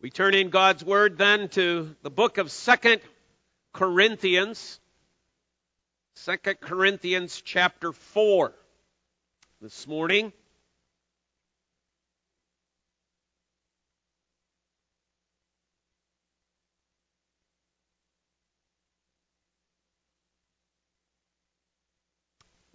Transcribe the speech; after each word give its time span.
We 0.00 0.10
turn 0.10 0.32
in 0.32 0.50
God's 0.50 0.84
Word 0.84 1.18
then 1.18 1.48
to 1.50 1.96
the 2.02 2.10
book 2.10 2.38
of 2.38 2.52
Second 2.52 3.00
Corinthians. 3.72 4.78
Second 6.14 6.60
Corinthians 6.60 7.42
chapter 7.44 7.90
4 7.90 8.52
this 9.60 9.88
morning. 9.88 10.32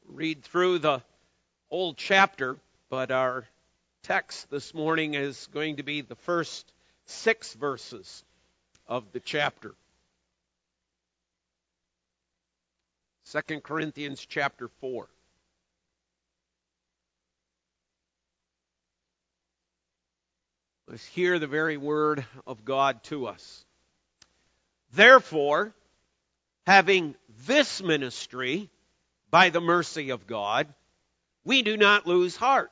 Read 0.07 0.43
through 0.43 0.79
the 0.79 1.01
whole 1.69 1.93
chapter, 1.93 2.57
but 2.89 3.11
our 3.11 3.47
text 4.03 4.49
this 4.49 4.73
morning 4.73 5.13
is 5.13 5.47
going 5.53 5.77
to 5.77 5.83
be 5.83 6.01
the 6.01 6.15
first 6.15 6.72
six 7.05 7.53
verses 7.53 8.23
of 8.87 9.11
the 9.11 9.19
chapter. 9.19 9.73
2 13.31 13.61
Corinthians 13.61 14.25
chapter 14.27 14.67
4. 14.79 15.07
Let's 20.87 21.05
hear 21.05 21.39
the 21.39 21.47
very 21.47 21.77
word 21.77 22.25
of 22.45 22.65
God 22.65 23.01
to 23.05 23.25
us. 23.25 23.65
Therefore, 24.91 25.73
having 26.67 27.15
this 27.47 27.81
ministry 27.81 28.69
by 29.31 29.49
the 29.49 29.61
mercy 29.61 30.11
of 30.11 30.27
God, 30.27 30.67
we 31.43 31.63
do 31.63 31.77
not 31.77 32.05
lose 32.05 32.35
heart. 32.35 32.71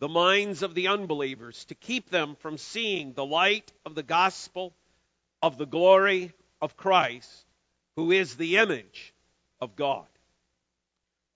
the 0.00 0.08
minds 0.08 0.62
of 0.62 0.74
the 0.74 0.88
unbelievers 0.88 1.66
to 1.66 1.74
keep 1.74 2.10
them 2.10 2.34
from 2.40 2.56
seeing 2.56 3.12
the 3.12 3.24
light 3.24 3.70
of 3.84 3.94
the 3.94 4.02
gospel 4.02 4.74
of 5.42 5.58
the 5.58 5.66
glory 5.66 6.32
of 6.60 6.76
Christ, 6.76 7.44
who 7.96 8.10
is 8.10 8.34
the 8.36 8.56
image 8.56 9.14
of 9.60 9.76
God. 9.76 10.06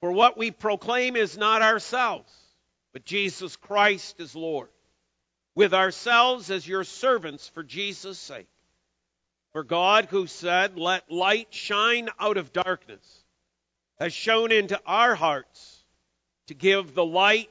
For 0.00 0.10
what 0.12 0.38
we 0.38 0.50
proclaim 0.50 1.14
is 1.14 1.36
not 1.36 1.60
ourselves, 1.60 2.32
but 2.94 3.04
Jesus 3.04 3.56
Christ 3.56 4.18
is 4.18 4.34
Lord, 4.34 4.70
with 5.54 5.74
ourselves 5.74 6.50
as 6.50 6.66
your 6.66 6.84
servants 6.84 7.48
for 7.48 7.62
Jesus' 7.62 8.18
sake. 8.18 8.48
For 9.52 9.62
God, 9.62 10.06
who 10.06 10.26
said, 10.26 10.78
Let 10.78 11.10
light 11.10 11.48
shine 11.50 12.08
out 12.18 12.38
of 12.38 12.52
darkness, 12.52 13.24
has 14.00 14.12
shone 14.14 14.52
into 14.52 14.80
our 14.86 15.14
hearts 15.14 15.84
to 16.46 16.54
give 16.54 16.94
the 16.94 17.04
light 17.04 17.50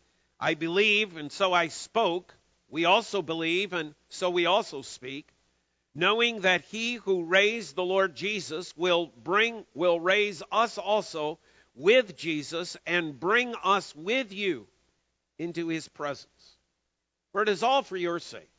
I 0.41 0.55
believe, 0.55 1.17
and 1.17 1.31
so 1.31 1.53
I 1.53 1.67
spoke. 1.67 2.33
We 2.67 2.85
also 2.85 3.21
believe, 3.21 3.73
and 3.73 3.93
so 4.09 4.31
we 4.31 4.47
also 4.47 4.81
speak, 4.81 5.27
knowing 5.93 6.41
that 6.41 6.63
he 6.65 6.95
who 6.95 7.25
raised 7.25 7.75
the 7.75 7.83
Lord 7.83 8.15
Jesus 8.15 8.75
will 8.75 9.11
bring 9.23 9.65
will 9.75 9.99
raise 9.99 10.41
us 10.51 10.79
also 10.79 11.37
with 11.75 12.17
Jesus 12.17 12.75
and 12.87 13.19
bring 13.19 13.53
us 13.63 13.95
with 13.95 14.33
you 14.33 14.67
into 15.37 15.67
his 15.67 15.87
presence. 15.87 16.57
For 17.31 17.43
it 17.43 17.49
is 17.49 17.61
all 17.61 17.83
for 17.83 17.97
your 17.97 18.19
sake, 18.19 18.49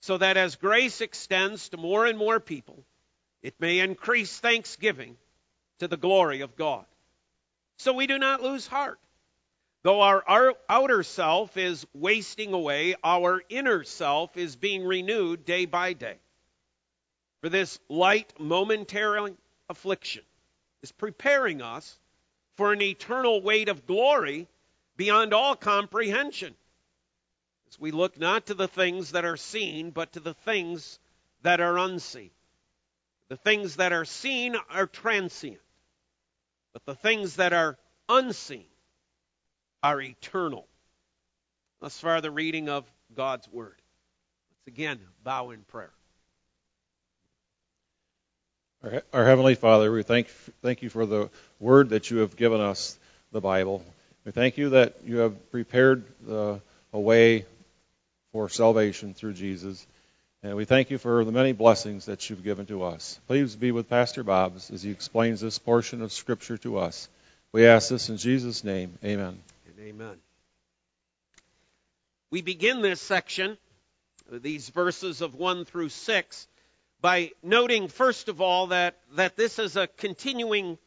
so 0.00 0.16
that 0.16 0.36
as 0.38 0.56
grace 0.56 1.00
extends 1.00 1.68
to 1.68 1.76
more 1.76 2.06
and 2.06 2.16
more 2.16 2.40
people, 2.40 2.82
it 3.42 3.54
may 3.60 3.80
increase 3.80 4.38
thanksgiving 4.38 5.16
to 5.80 5.86
the 5.86 5.96
glory 5.96 6.40
of 6.40 6.56
God. 6.56 6.86
So 7.76 7.92
we 7.92 8.06
do 8.06 8.18
not 8.18 8.42
lose 8.42 8.66
heart. 8.66 8.98
Though 9.82 10.00
our 10.00 10.54
outer 10.68 11.02
self 11.02 11.56
is 11.56 11.86
wasting 11.94 12.52
away, 12.52 12.96
our 13.04 13.42
inner 13.48 13.84
self 13.84 14.36
is 14.36 14.56
being 14.56 14.84
renewed 14.84 15.44
day 15.44 15.66
by 15.66 15.92
day. 15.92 16.18
For 17.40 17.48
this 17.48 17.78
light 17.88 18.32
momentary 18.40 19.36
affliction 19.68 20.24
is 20.82 20.90
preparing 20.90 21.62
us 21.62 21.98
for 22.56 22.72
an 22.72 22.82
eternal 22.82 23.40
weight 23.40 23.68
of 23.68 23.86
glory 23.86 24.48
beyond 24.96 25.32
all 25.32 25.54
comprehension. 25.54 26.56
As 27.68 27.78
we 27.78 27.92
look 27.92 28.18
not 28.18 28.46
to 28.46 28.54
the 28.54 28.66
things 28.66 29.12
that 29.12 29.24
are 29.24 29.36
seen, 29.36 29.90
but 29.90 30.14
to 30.14 30.20
the 30.20 30.34
things 30.34 30.98
that 31.42 31.60
are 31.60 31.78
unseen. 31.78 32.30
The 33.28 33.36
things 33.36 33.76
that 33.76 33.92
are 33.92 34.06
seen 34.06 34.56
are 34.70 34.86
transient, 34.86 35.60
but 36.72 36.84
the 36.84 36.96
things 36.96 37.36
that 37.36 37.52
are 37.52 37.78
unseen 38.08 38.66
are 39.82 40.00
eternal. 40.00 40.66
Thus 41.80 41.98
far, 41.98 42.20
the 42.20 42.30
reading 42.30 42.68
of 42.68 42.84
God's 43.14 43.48
Word. 43.52 43.76
Let's 44.50 44.76
again 44.76 44.98
bow 45.24 45.50
in 45.50 45.60
prayer. 45.60 45.90
Our, 48.82 49.02
our, 49.12 49.26
Heavenly 49.26 49.54
Father, 49.54 49.90
we 49.90 50.02
thank, 50.02 50.28
thank 50.62 50.82
you 50.82 50.90
for 50.90 51.06
the 51.06 51.30
Word 51.58 51.90
that 51.90 52.10
you 52.10 52.18
have 52.18 52.36
given 52.36 52.60
us, 52.60 52.98
the 53.32 53.40
Bible. 53.40 53.84
We 54.24 54.32
thank 54.32 54.56
you 54.56 54.70
that 54.70 54.96
you 55.04 55.18
have 55.18 55.50
prepared 55.50 56.04
the, 56.26 56.60
a 56.92 57.00
way 57.00 57.44
for 58.32 58.48
salvation 58.48 59.14
through 59.14 59.34
Jesus. 59.34 59.86
And 60.42 60.56
we 60.56 60.64
thank 60.64 60.90
you 60.90 60.98
for 60.98 61.24
the 61.24 61.32
many 61.32 61.52
blessings 61.52 62.06
that 62.06 62.28
you've 62.28 62.44
given 62.44 62.66
to 62.66 62.84
us. 62.84 63.18
Please 63.26 63.56
be 63.56 63.72
with 63.72 63.88
Pastor 63.88 64.22
Bob 64.22 64.54
as 64.56 64.82
he 64.82 64.90
explains 64.90 65.40
this 65.40 65.58
portion 65.58 66.02
of 66.02 66.12
Scripture 66.12 66.58
to 66.58 66.78
us. 66.78 67.08
We 67.50 67.66
ask 67.66 67.88
this 67.88 68.08
in 68.08 68.18
Jesus' 68.18 68.62
name. 68.62 68.96
Amen. 69.04 69.38
Amen. 69.80 70.16
We 72.32 72.42
begin 72.42 72.82
this 72.82 73.00
section, 73.00 73.56
these 74.28 74.68
verses 74.70 75.20
of 75.20 75.36
1 75.36 75.66
through 75.66 75.90
6, 75.90 76.48
by 77.00 77.30
noting, 77.44 77.86
first 77.86 78.28
of 78.28 78.40
all, 78.40 78.68
that, 78.68 78.96
that 79.12 79.36
this 79.36 79.60
is 79.60 79.76
a 79.76 79.86
continuing 79.86 80.78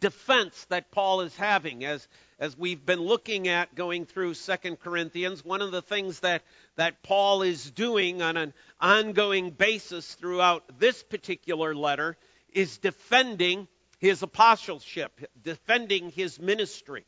defense 0.00 0.66
that 0.68 0.90
Paul 0.90 1.20
is 1.20 1.36
having. 1.36 1.84
As, 1.84 2.08
as 2.40 2.58
we've 2.58 2.84
been 2.84 3.00
looking 3.00 3.46
at 3.46 3.76
going 3.76 4.04
through 4.04 4.34
2 4.34 4.76
Corinthians, 4.82 5.44
one 5.44 5.62
of 5.62 5.70
the 5.70 5.82
things 5.82 6.18
that, 6.20 6.42
that 6.74 7.04
Paul 7.04 7.42
is 7.42 7.70
doing 7.70 8.20
on 8.20 8.36
an 8.36 8.52
ongoing 8.80 9.50
basis 9.50 10.14
throughout 10.14 10.80
this 10.80 11.04
particular 11.04 11.72
letter 11.72 12.16
is 12.52 12.78
defending 12.78 13.68
his 14.00 14.24
apostleship, 14.24 15.12
defending 15.40 16.10
his 16.10 16.40
ministry. 16.40 17.04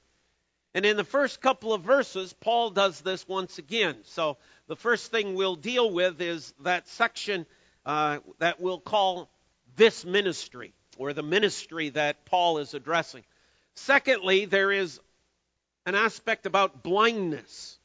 And 0.75 0.87
in 0.87 0.97
the 0.97 1.05
first 1.05 1.41
couple 1.41 1.75
of 1.75 1.83
verses, 1.83 2.33
Paul 2.33 2.71
does 2.71 3.01
this 3.01 3.29
once 3.29 3.59
again. 3.59 3.97
So 4.05 4.39
the 4.69 4.77
first 4.77 5.11
thing 5.11 5.35
we'll 5.35 5.57
deal 5.57 5.91
with 5.91 6.21
is 6.21 6.55
that 6.61 6.89
section 6.89 7.47
uh, 7.85 8.21
that 8.39 8.61
we'll 8.61 8.81
call 8.81 9.29
this 9.77 10.05
ministry. 10.05 10.73
or 10.99 11.13
the 11.13 11.23
ministry 11.23 11.89
that 11.91 12.25
Paul 12.27 12.59
is 12.59 12.75
addressing. 12.75 13.25
Secondly, 13.75 14.45
there 14.45 14.71
is 14.71 15.01
an 15.87 15.95
aspect 15.95 16.47
about 16.47 16.83
blindness. 16.83 17.79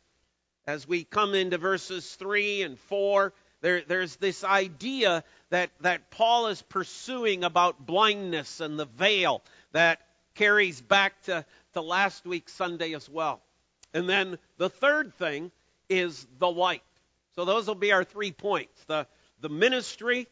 As 0.65 0.87
we 0.87 1.05
come 1.05 1.33
into 1.33 1.57
verses 1.57 2.15
3 2.15 2.63
and 2.63 2.77
4, 2.77 3.33
there, 3.61 3.81
there's 3.87 4.17
this 4.17 4.43
idea 4.43 5.23
that, 5.49 5.71
that 5.81 6.11
Paul 6.11 6.47
is 6.47 6.61
pursuing 6.61 7.43
about 7.43 7.85
blindness 7.85 8.59
and 8.59 8.77
the 8.77 8.85
veil 8.85 9.41
that 9.71 9.99
carries 10.37 10.81
back 10.81 11.21
to, 11.23 11.45
to 11.73 11.81
last 11.81 12.25
week's 12.25 12.53
Sunday 12.53 12.93
as 12.93 13.09
well. 13.09 13.41
And 13.93 14.07
then 14.07 14.37
the 14.57 14.69
third 14.69 15.13
thing 15.15 15.51
is 15.89 16.25
the 16.39 16.49
light. 16.49 16.83
So 17.35 17.45
those 17.45 17.67
will 17.67 17.75
be 17.75 17.91
our 17.91 18.03
three 18.03 18.31
points 18.31 18.83
the, 18.85 19.07
the 19.41 19.49
ministry, 19.49 20.27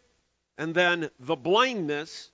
and 0.57 0.74
then 0.74 1.10
the 1.19 1.36
blindness, 1.36 2.31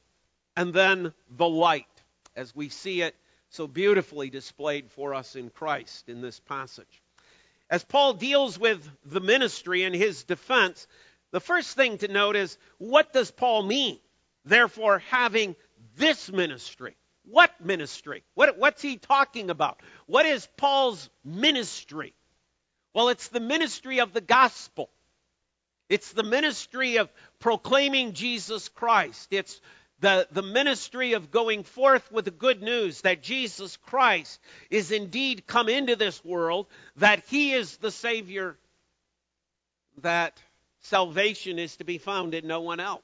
and 0.55 0.73
then 0.73 1.13
the 1.29 1.47
light, 1.47 1.87
as 2.35 2.55
we 2.55 2.69
see 2.69 3.01
it 3.01 3.15
so 3.49 3.67
beautifully 3.67 4.29
displayed 4.29 4.89
for 4.91 5.13
us 5.13 5.35
in 5.35 5.49
Christ 5.49 6.07
in 6.07 6.21
this 6.21 6.39
passage. 6.39 7.01
As 7.69 7.83
Paul 7.83 8.13
deals 8.13 8.59
with 8.59 8.87
the 9.05 9.21
ministry 9.21 9.83
and 9.83 9.95
his 9.95 10.23
defense, 10.23 10.87
the 11.31 11.39
first 11.39 11.75
thing 11.75 11.97
to 11.99 12.07
note 12.07 12.35
is 12.35 12.57
what 12.77 13.13
does 13.13 13.31
Paul 13.31 13.63
mean? 13.63 13.99
Therefore, 14.45 14.99
having 15.09 15.55
this 15.97 16.31
ministry. 16.31 16.95
What 17.25 17.51
ministry? 17.63 18.23
What, 18.33 18.57
what's 18.57 18.81
he 18.81 18.97
talking 18.97 19.49
about? 19.49 19.79
What 20.05 20.25
is 20.25 20.47
Paul's 20.57 21.09
ministry? 21.23 22.13
Well, 22.93 23.09
it's 23.09 23.29
the 23.29 23.39
ministry 23.39 23.99
of 23.99 24.13
the 24.13 24.21
gospel. 24.21 24.89
It's 25.87 26.13
the 26.13 26.23
ministry 26.23 26.97
of 26.97 27.09
proclaiming 27.39 28.13
Jesus 28.13 28.69
Christ. 28.69 29.27
It's 29.31 29.59
the, 29.99 30.27
the 30.31 30.41
ministry 30.41 31.13
of 31.13 31.31
going 31.31 31.63
forth 31.63 32.11
with 32.11 32.25
the 32.25 32.31
good 32.31 32.61
news 32.61 33.01
that 33.01 33.21
Jesus 33.21 33.77
Christ 33.77 34.39
is 34.69 34.91
indeed 34.91 35.45
come 35.45 35.69
into 35.69 35.95
this 35.95 36.23
world, 36.25 36.67
that 36.97 37.23
he 37.27 37.53
is 37.53 37.77
the 37.77 37.91
Savior, 37.91 38.57
that 40.01 40.41
salvation 40.81 41.59
is 41.59 41.77
to 41.77 41.83
be 41.83 41.99
found 41.99 42.33
in 42.33 42.47
no 42.47 42.61
one 42.61 42.79
else. 42.79 43.03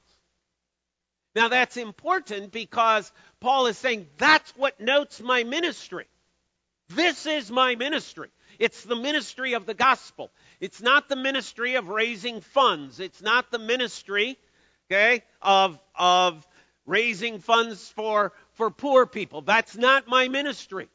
Now 1.38 1.50
that's 1.50 1.78
important 1.78 2.52
because 2.52 3.12
Paul 3.42 3.68
is 3.68 3.78
saying 3.78 4.08
that's 4.18 4.50
what 4.58 4.82
notes 4.82 5.22
my 5.22 5.44
ministry. 5.44 6.06
This 6.90 7.28
is 7.28 7.52
my 7.52 7.76
ministry. 7.76 8.30
It's 8.58 8.82
the 8.82 8.96
ministry 8.96 9.54
of 9.54 9.68
the 9.68 9.76
gospel. 9.76 10.32
It's 10.60 10.82
not 10.82 11.10
the 11.10 11.16
ministry 11.16 11.76
of 11.76 11.90
raising 11.90 12.42
funds. 12.42 13.00
It's 13.00 13.22
not 13.22 13.52
the 13.52 13.60
ministry, 13.60 14.36
okay, 14.90 15.22
of, 15.40 15.80
of 15.94 16.44
raising 16.88 17.38
funds 17.38 17.88
for, 17.90 18.34
for 18.54 18.72
poor 18.72 19.06
people. 19.06 19.42
That's 19.42 19.78
not 19.78 20.08
my 20.08 20.30
ministry. 20.30 20.90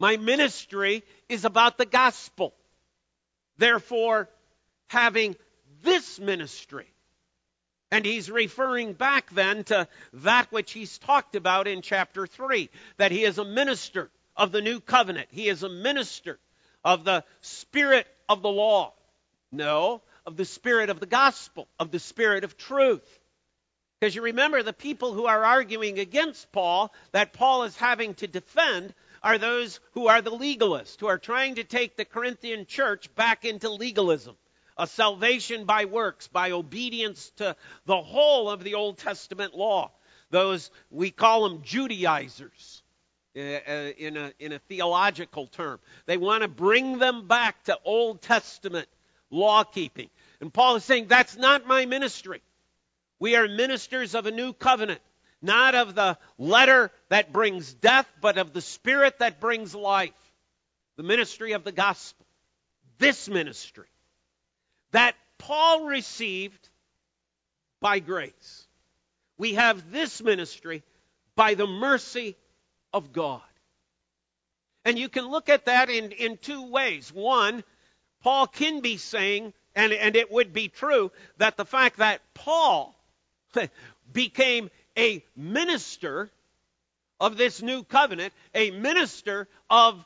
My 0.00 0.16
ministry 0.16 1.04
is 1.28 1.44
about 1.44 1.78
the 1.78 1.86
gospel. 1.86 2.52
Therefore, 3.58 4.28
having 4.88 5.36
this 5.84 6.18
ministry. 6.18 6.88
And 7.90 8.04
he's 8.04 8.30
referring 8.30 8.94
back 8.94 9.30
then 9.30 9.64
to 9.64 9.88
that 10.12 10.50
which 10.50 10.72
he's 10.72 10.98
talked 10.98 11.36
about 11.36 11.68
in 11.68 11.82
chapter 11.82 12.26
3 12.26 12.68
that 12.96 13.12
he 13.12 13.24
is 13.24 13.38
a 13.38 13.44
minister 13.44 14.10
of 14.36 14.52
the 14.52 14.60
new 14.60 14.80
covenant. 14.80 15.28
He 15.30 15.48
is 15.48 15.62
a 15.62 15.68
minister 15.68 16.38
of 16.84 17.04
the 17.04 17.24
spirit 17.40 18.06
of 18.28 18.42
the 18.42 18.50
law. 18.50 18.92
No, 19.52 20.02
of 20.26 20.36
the 20.36 20.44
spirit 20.44 20.90
of 20.90 20.98
the 20.98 21.06
gospel, 21.06 21.68
of 21.78 21.90
the 21.92 22.00
spirit 22.00 22.42
of 22.42 22.56
truth. 22.56 23.06
Because 23.98 24.14
you 24.14 24.22
remember, 24.22 24.62
the 24.62 24.72
people 24.72 25.14
who 25.14 25.26
are 25.26 25.44
arguing 25.44 25.98
against 25.98 26.52
Paul, 26.52 26.92
that 27.12 27.32
Paul 27.32 27.62
is 27.62 27.76
having 27.76 28.14
to 28.14 28.26
defend, 28.26 28.92
are 29.22 29.38
those 29.38 29.80
who 29.92 30.08
are 30.08 30.20
the 30.20 30.32
legalists, 30.32 31.00
who 31.00 31.06
are 31.06 31.18
trying 31.18 31.54
to 31.54 31.64
take 31.64 31.96
the 31.96 32.04
Corinthian 32.04 32.66
church 32.66 33.14
back 33.14 33.44
into 33.44 33.70
legalism. 33.70 34.36
A 34.78 34.86
salvation 34.86 35.64
by 35.64 35.86
works, 35.86 36.28
by 36.28 36.50
obedience 36.50 37.32
to 37.36 37.56
the 37.86 38.00
whole 38.00 38.50
of 38.50 38.62
the 38.62 38.74
Old 38.74 38.98
Testament 38.98 39.54
law. 39.54 39.90
Those, 40.30 40.70
we 40.90 41.10
call 41.10 41.48
them 41.48 41.62
Judaizers 41.62 42.82
uh, 43.36 43.40
uh, 43.40 43.90
in 43.96 44.16
a, 44.16 44.32
in 44.38 44.52
a 44.52 44.58
theological 44.58 45.46
term. 45.46 45.78
They 46.06 46.18
want 46.18 46.42
to 46.42 46.48
bring 46.48 46.98
them 46.98 47.26
back 47.26 47.64
to 47.64 47.78
Old 47.84 48.20
Testament 48.20 48.88
law 49.30 49.64
keeping. 49.64 50.10
And 50.40 50.52
Paul 50.52 50.76
is 50.76 50.84
saying, 50.84 51.06
that's 51.06 51.36
not 51.36 51.66
my 51.66 51.86
ministry. 51.86 52.42
We 53.18 53.36
are 53.36 53.48
ministers 53.48 54.14
of 54.14 54.26
a 54.26 54.30
new 54.30 54.52
covenant, 54.52 55.00
not 55.40 55.74
of 55.74 55.94
the 55.94 56.18
letter 56.38 56.90
that 57.08 57.32
brings 57.32 57.72
death, 57.72 58.06
but 58.20 58.36
of 58.36 58.52
the 58.52 58.60
spirit 58.60 59.20
that 59.20 59.40
brings 59.40 59.74
life. 59.74 60.12
The 60.96 61.02
ministry 61.02 61.52
of 61.52 61.64
the 61.64 61.72
gospel. 61.72 62.26
This 62.98 63.28
ministry 63.28 63.86
that 64.96 65.14
Paul 65.36 65.84
received 65.84 66.70
by 67.82 67.98
grace. 67.98 68.66
We 69.36 69.52
have 69.52 69.92
this 69.92 70.22
ministry 70.22 70.82
by 71.34 71.52
the 71.52 71.66
mercy 71.66 72.34
of 72.94 73.12
God. 73.12 73.42
And 74.86 74.98
you 74.98 75.10
can 75.10 75.28
look 75.28 75.50
at 75.50 75.66
that 75.66 75.90
in, 75.90 76.12
in 76.12 76.38
two 76.38 76.70
ways. 76.70 77.12
One, 77.12 77.62
Paul 78.22 78.46
can 78.46 78.80
be 78.80 78.96
saying, 78.96 79.52
and, 79.74 79.92
and 79.92 80.16
it 80.16 80.32
would 80.32 80.54
be 80.54 80.68
true, 80.68 81.12
that 81.36 81.58
the 81.58 81.66
fact 81.66 81.98
that 81.98 82.22
Paul 82.32 82.98
became 84.14 84.70
a 84.96 85.22
minister 85.36 86.30
of 87.20 87.36
this 87.36 87.60
new 87.60 87.84
covenant, 87.84 88.32
a 88.54 88.70
minister 88.70 89.46
of 89.68 90.02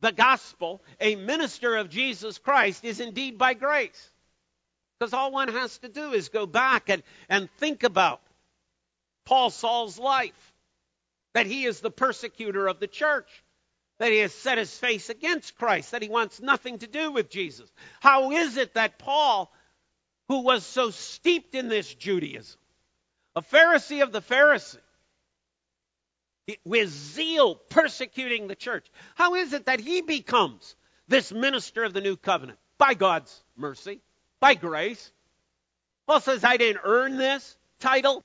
the 0.00 0.12
gospel, 0.12 0.82
a 1.00 1.16
minister 1.16 1.76
of 1.76 1.90
Jesus 1.90 2.38
Christ, 2.38 2.84
is 2.84 3.00
indeed 3.00 3.38
by 3.38 3.54
grace. 3.54 4.10
Because 4.98 5.12
all 5.14 5.32
one 5.32 5.48
has 5.48 5.78
to 5.78 5.88
do 5.88 6.12
is 6.12 6.28
go 6.28 6.46
back 6.46 6.88
and, 6.88 7.02
and 7.28 7.50
think 7.58 7.82
about 7.84 8.20
Paul 9.24 9.50
Saul's 9.50 9.98
life, 9.98 10.52
that 11.34 11.46
he 11.46 11.64
is 11.64 11.80
the 11.80 11.90
persecutor 11.90 12.66
of 12.66 12.80
the 12.80 12.86
church, 12.86 13.28
that 13.98 14.12
he 14.12 14.18
has 14.18 14.34
set 14.34 14.58
his 14.58 14.76
face 14.76 15.08
against 15.08 15.56
Christ, 15.56 15.92
that 15.92 16.02
he 16.02 16.08
wants 16.08 16.40
nothing 16.40 16.78
to 16.78 16.86
do 16.86 17.12
with 17.12 17.30
Jesus. 17.30 17.70
How 18.00 18.32
is 18.32 18.56
it 18.56 18.74
that 18.74 18.98
Paul, 18.98 19.52
who 20.28 20.42
was 20.42 20.64
so 20.64 20.90
steeped 20.90 21.54
in 21.54 21.68
this 21.68 21.92
Judaism, 21.94 22.58
a 23.36 23.42
Pharisee 23.42 24.02
of 24.02 24.12
the 24.12 24.22
Pharisee, 24.22 24.78
with 26.64 26.88
zeal 26.88 27.54
persecuting 27.54 28.48
the 28.48 28.54
church. 28.54 28.86
How 29.14 29.34
is 29.34 29.52
it 29.52 29.66
that 29.66 29.80
he 29.80 30.02
becomes 30.02 30.76
this 31.08 31.32
minister 31.32 31.84
of 31.84 31.92
the 31.92 32.00
new 32.00 32.16
covenant? 32.16 32.58
By 32.78 32.94
God's 32.94 33.42
mercy, 33.56 34.00
by 34.40 34.54
grace. 34.54 35.12
Paul 36.06 36.20
says, 36.20 36.44
I 36.44 36.56
didn't 36.56 36.82
earn 36.84 37.16
this 37.16 37.56
title. 37.78 38.24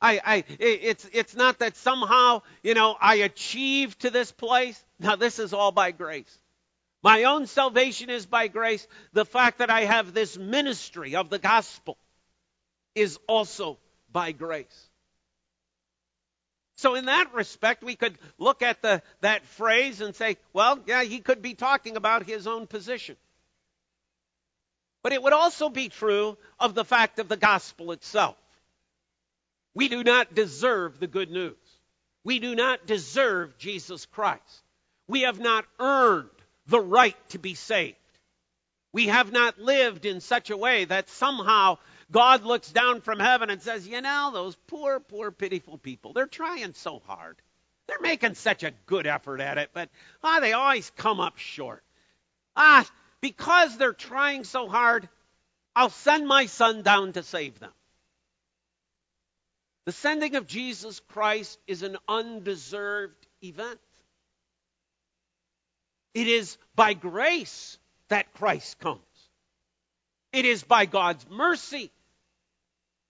I, 0.00 0.20
I, 0.24 0.44
it's, 0.58 1.08
it's 1.12 1.36
not 1.36 1.60
that 1.60 1.76
somehow, 1.76 2.42
you 2.62 2.74
know, 2.74 2.96
I 3.00 3.16
achieved 3.16 4.00
to 4.00 4.10
this 4.10 4.32
place. 4.32 4.82
Now, 4.98 5.16
this 5.16 5.38
is 5.38 5.52
all 5.52 5.72
by 5.72 5.92
grace. 5.92 6.38
My 7.02 7.24
own 7.24 7.46
salvation 7.46 8.10
is 8.10 8.26
by 8.26 8.48
grace. 8.48 8.86
The 9.12 9.24
fact 9.24 9.58
that 9.58 9.70
I 9.70 9.82
have 9.82 10.12
this 10.12 10.36
ministry 10.36 11.16
of 11.16 11.30
the 11.30 11.38
gospel 11.38 11.96
is 12.94 13.18
also 13.26 13.78
by 14.12 14.32
grace. 14.32 14.90
So 16.82 16.96
in 16.96 17.04
that 17.04 17.32
respect, 17.32 17.84
we 17.84 17.94
could 17.94 18.18
look 18.38 18.60
at 18.60 18.82
the, 18.82 19.02
that 19.20 19.46
phrase 19.46 20.00
and 20.00 20.16
say, 20.16 20.36
well, 20.52 20.80
yeah, 20.84 21.04
he 21.04 21.20
could 21.20 21.40
be 21.40 21.54
talking 21.54 21.96
about 21.96 22.26
his 22.26 22.48
own 22.48 22.66
position. 22.66 23.14
But 25.04 25.12
it 25.12 25.22
would 25.22 25.32
also 25.32 25.68
be 25.68 25.88
true 25.88 26.36
of 26.58 26.74
the 26.74 26.84
fact 26.84 27.20
of 27.20 27.28
the 27.28 27.36
gospel 27.36 27.92
itself. 27.92 28.36
We 29.74 29.86
do 29.86 30.02
not 30.02 30.34
deserve 30.34 30.98
the 30.98 31.06
good 31.06 31.30
news. 31.30 31.54
We 32.24 32.40
do 32.40 32.56
not 32.56 32.84
deserve 32.84 33.56
Jesus 33.58 34.06
Christ. 34.06 34.64
We 35.06 35.20
have 35.20 35.38
not 35.38 35.64
earned 35.78 36.30
the 36.66 36.80
right 36.80 37.16
to 37.28 37.38
be 37.38 37.54
saved. 37.54 37.94
We 38.92 39.06
have 39.06 39.30
not 39.30 39.56
lived 39.56 40.04
in 40.04 40.20
such 40.20 40.50
a 40.50 40.56
way 40.56 40.84
that 40.86 41.08
somehow 41.10 41.78
God 42.12 42.44
looks 42.44 42.70
down 42.70 43.00
from 43.00 43.18
heaven 43.18 43.48
and 43.48 43.60
says, 43.62 43.88
You 43.88 44.02
know, 44.02 44.30
those 44.32 44.54
poor, 44.68 45.00
poor, 45.00 45.30
pitiful 45.30 45.78
people, 45.78 46.12
they're 46.12 46.26
trying 46.26 46.74
so 46.74 47.00
hard. 47.06 47.40
They're 47.88 48.00
making 48.00 48.34
such 48.34 48.62
a 48.62 48.72
good 48.86 49.06
effort 49.06 49.40
at 49.40 49.58
it, 49.58 49.70
but 49.72 49.88
ah, 50.22 50.38
they 50.40 50.52
always 50.52 50.90
come 50.96 51.20
up 51.20 51.38
short. 51.38 51.82
Ah, 52.54 52.88
because 53.20 53.76
they're 53.76 53.92
trying 53.92 54.44
so 54.44 54.68
hard, 54.68 55.08
I'll 55.74 55.90
send 55.90 56.28
my 56.28 56.46
son 56.46 56.82
down 56.82 57.14
to 57.14 57.22
save 57.22 57.58
them. 57.58 57.72
The 59.86 59.92
sending 59.92 60.36
of 60.36 60.46
Jesus 60.46 61.00
Christ 61.00 61.58
is 61.66 61.82
an 61.82 61.96
undeserved 62.06 63.26
event. 63.42 63.80
It 66.14 66.28
is 66.28 66.56
by 66.76 66.94
grace 66.94 67.78
that 68.08 68.32
Christ 68.34 68.78
comes. 68.78 69.00
It 70.32 70.44
is 70.44 70.62
by 70.62 70.86
God's 70.86 71.26
mercy 71.28 71.90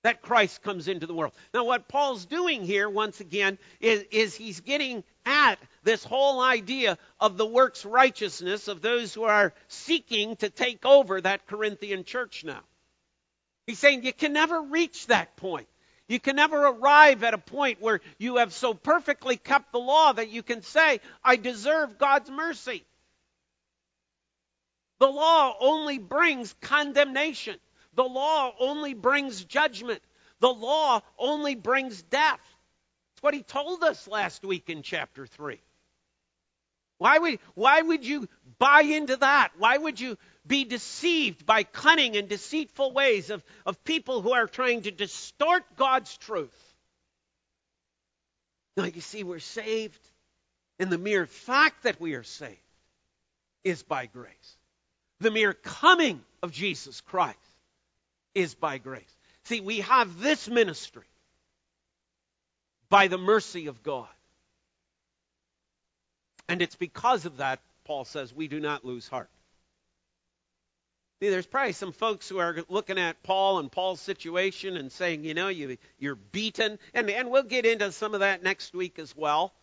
that 0.02 0.22
Christ 0.22 0.62
comes 0.62 0.88
into 0.88 1.06
the 1.06 1.14
world. 1.14 1.32
Now, 1.54 1.64
what 1.64 1.88
Paul's 1.88 2.26
doing 2.26 2.64
here, 2.64 2.88
once 2.88 3.20
again, 3.20 3.58
is, 3.80 4.04
is 4.10 4.34
he's 4.34 4.60
getting 4.60 5.04
at 5.24 5.58
this 5.84 6.04
whole 6.04 6.40
idea 6.40 6.98
of 7.20 7.36
the 7.36 7.46
works 7.46 7.84
righteousness 7.84 8.68
of 8.68 8.82
those 8.82 9.14
who 9.14 9.24
are 9.24 9.54
seeking 9.68 10.36
to 10.36 10.50
take 10.50 10.84
over 10.84 11.20
that 11.20 11.46
Corinthian 11.46 12.04
church 12.04 12.44
now. 12.44 12.60
He's 13.66 13.78
saying 13.78 14.02
you 14.02 14.12
can 14.12 14.32
never 14.32 14.60
reach 14.60 15.06
that 15.06 15.36
point. 15.36 15.68
You 16.08 16.18
can 16.18 16.36
never 16.36 16.66
arrive 16.66 17.22
at 17.22 17.32
a 17.32 17.38
point 17.38 17.80
where 17.80 18.00
you 18.18 18.36
have 18.36 18.52
so 18.52 18.74
perfectly 18.74 19.36
kept 19.36 19.72
the 19.72 19.78
law 19.78 20.12
that 20.12 20.30
you 20.30 20.42
can 20.42 20.62
say, 20.62 21.00
I 21.22 21.36
deserve 21.36 21.96
God's 21.96 22.28
mercy. 22.28 22.84
The 24.98 25.06
law 25.06 25.56
only 25.60 25.98
brings 25.98 26.54
condemnation. 26.60 27.56
The 27.94 28.04
law 28.04 28.52
only 28.58 28.94
brings 28.94 29.44
judgment. 29.44 30.02
The 30.40 30.52
law 30.52 31.02
only 31.18 31.54
brings 31.54 32.02
death. 32.02 32.40
That's 33.14 33.22
what 33.22 33.34
he 33.34 33.42
told 33.42 33.82
us 33.84 34.08
last 34.08 34.44
week 34.44 34.70
in 34.70 34.82
chapter 34.82 35.26
3. 35.26 35.60
Why 36.98 37.18
would, 37.18 37.38
why 37.54 37.82
would 37.82 38.06
you 38.06 38.28
buy 38.58 38.82
into 38.82 39.16
that? 39.16 39.50
Why 39.58 39.76
would 39.76 40.00
you 40.00 40.16
be 40.46 40.64
deceived 40.64 41.44
by 41.44 41.64
cunning 41.64 42.16
and 42.16 42.28
deceitful 42.28 42.92
ways 42.92 43.30
of, 43.30 43.44
of 43.66 43.82
people 43.84 44.22
who 44.22 44.32
are 44.32 44.46
trying 44.46 44.82
to 44.82 44.90
distort 44.90 45.64
God's 45.76 46.16
truth? 46.16 46.74
Now, 48.76 48.84
you 48.84 49.00
see, 49.00 49.22
we're 49.22 49.38
saved, 49.38 50.00
and 50.78 50.90
the 50.90 50.98
mere 50.98 51.26
fact 51.26 51.82
that 51.82 52.00
we 52.00 52.14
are 52.14 52.22
saved 52.22 52.58
is 53.64 53.82
by 53.82 54.06
grace. 54.06 54.56
The 55.20 55.30
mere 55.30 55.52
coming 55.52 56.24
of 56.42 56.52
Jesus 56.52 57.00
Christ 57.00 57.36
is 58.34 58.54
by 58.54 58.78
grace. 58.78 59.16
See, 59.44 59.60
we 59.60 59.80
have 59.80 60.20
this 60.20 60.48
ministry 60.48 61.06
by 62.88 63.08
the 63.08 63.18
mercy 63.18 63.66
of 63.66 63.82
God. 63.82 64.08
And 66.48 66.60
it's 66.60 66.76
because 66.76 67.24
of 67.24 67.38
that, 67.38 67.60
Paul 67.84 68.04
says, 68.04 68.34
we 68.34 68.48
do 68.48 68.60
not 68.60 68.84
lose 68.84 69.08
heart. 69.08 69.30
See, 71.20 71.30
there's 71.30 71.46
probably 71.46 71.72
some 71.72 71.92
folks 71.92 72.28
who 72.28 72.38
are 72.38 72.64
looking 72.68 72.98
at 72.98 73.22
Paul 73.22 73.60
and 73.60 73.70
Paul's 73.70 74.00
situation 74.00 74.76
and 74.76 74.90
saying, 74.90 75.24
you 75.24 75.34
know, 75.34 75.48
you, 75.48 75.78
you're 75.98 76.16
beaten. 76.16 76.78
And, 76.94 77.08
and 77.08 77.30
we'll 77.30 77.44
get 77.44 77.64
into 77.64 77.92
some 77.92 78.14
of 78.14 78.20
that 78.20 78.42
next 78.42 78.74
week 78.74 78.98
as 78.98 79.16
well. 79.16 79.54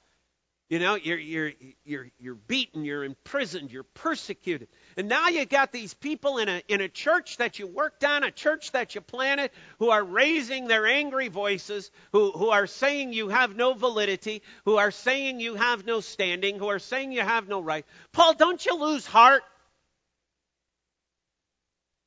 You 0.70 0.78
know, 0.78 0.94
you're, 0.94 1.18
you're, 1.18 1.52
you're, 1.84 2.12
you're 2.20 2.36
beaten, 2.36 2.86
you're 2.86 3.04
imprisoned, 3.04 3.72
you're 3.72 3.82
persecuted. 3.82 4.68
And 4.98 5.10
now 5.10 5.28
you 5.30 5.44
got 5.46 5.72
these 5.72 5.96
people 5.96 6.38
in 6.38 6.48
a, 6.48 6.62
in 6.68 6.80
a 6.80 6.88
church 6.88 7.38
that 7.38 7.58
you 7.58 7.66
worked 7.66 8.04
on, 8.04 8.24
a 8.24 8.30
church 8.30 8.72
that 8.74 8.94
you 8.94 9.02
planted, 9.02 9.50
who 9.80 9.90
are 9.90 10.04
raising 10.04 10.68
their 10.68 10.86
angry 10.86 11.28
voices, 11.28 11.90
who, 12.12 12.32
who 12.32 12.50
are 12.50 12.68
saying 12.68 13.14
you 13.14 13.30
have 13.30 13.56
no 13.56 13.74
validity, 13.74 14.44
who 14.66 14.78
are 14.78 14.92
saying 14.92 15.40
you 15.40 15.56
have 15.56 15.88
no 15.88 16.02
standing, 16.02 16.60
who 16.60 16.68
are 16.68 16.78
saying 16.78 17.14
you 17.14 17.22
have 17.22 17.48
no 17.48 17.62
right. 17.62 17.86
Paul, 18.12 18.36
don't 18.36 18.64
you 18.64 18.76
lose 18.76 19.08
heart? 19.08 19.42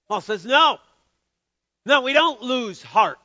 Paul 0.09 0.21
says, 0.21 0.47
no. 0.47 0.79
No, 1.85 2.03
we 2.03 2.13
don't 2.13 2.41
lose 2.41 2.81
heart. 2.81 3.19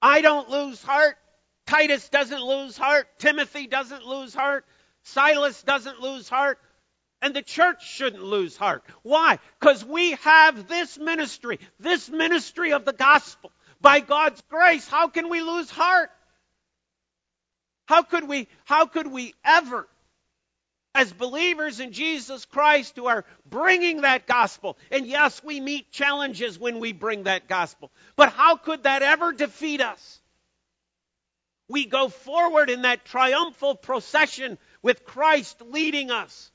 I 0.00 0.22
don't 0.22 0.48
lose 0.48 0.82
heart. 0.82 1.18
Titus 1.70 2.08
doesn't 2.08 2.42
lose 2.42 2.76
heart. 2.76 3.06
Timothy 3.18 3.68
doesn't 3.68 4.04
lose 4.04 4.34
heart. 4.34 4.64
Silas 5.04 5.62
doesn't 5.62 6.00
lose 6.00 6.28
heart. 6.28 6.58
And 7.22 7.32
the 7.32 7.42
church 7.42 7.88
shouldn't 7.88 8.24
lose 8.24 8.56
heart. 8.56 8.82
Why? 9.02 9.38
Because 9.60 9.84
we 9.84 10.12
have 10.22 10.66
this 10.66 10.98
ministry, 10.98 11.60
this 11.78 12.10
ministry 12.10 12.72
of 12.72 12.84
the 12.84 12.92
gospel. 12.92 13.52
By 13.80 14.00
God's 14.00 14.42
grace, 14.50 14.88
how 14.88 15.08
can 15.08 15.28
we 15.28 15.42
lose 15.42 15.70
heart? 15.70 16.10
How 17.86 18.02
could 18.02 18.26
we, 18.26 18.48
how 18.64 18.86
could 18.86 19.06
we 19.06 19.34
ever, 19.44 19.86
as 20.92 21.12
believers 21.12 21.78
in 21.78 21.92
Jesus 21.92 22.46
Christ 22.46 22.96
who 22.96 23.06
are 23.06 23.24
bringing 23.48 24.00
that 24.00 24.26
gospel, 24.26 24.76
and 24.90 25.06
yes, 25.06 25.40
we 25.44 25.60
meet 25.60 25.92
challenges 25.92 26.58
when 26.58 26.80
we 26.80 26.92
bring 26.92 27.24
that 27.24 27.46
gospel, 27.46 27.92
but 28.16 28.30
how 28.32 28.56
could 28.56 28.82
that 28.82 29.02
ever 29.02 29.32
defeat 29.32 29.80
us? 29.80 30.19
We 31.70 31.86
go 31.86 32.08
forward 32.08 32.68
in 32.68 32.82
that 32.82 33.04
triumphal 33.04 33.76
procession 33.76 34.58
with 34.82 35.04
Christ 35.04 35.62
leading 35.62 36.10
us. 36.10 36.50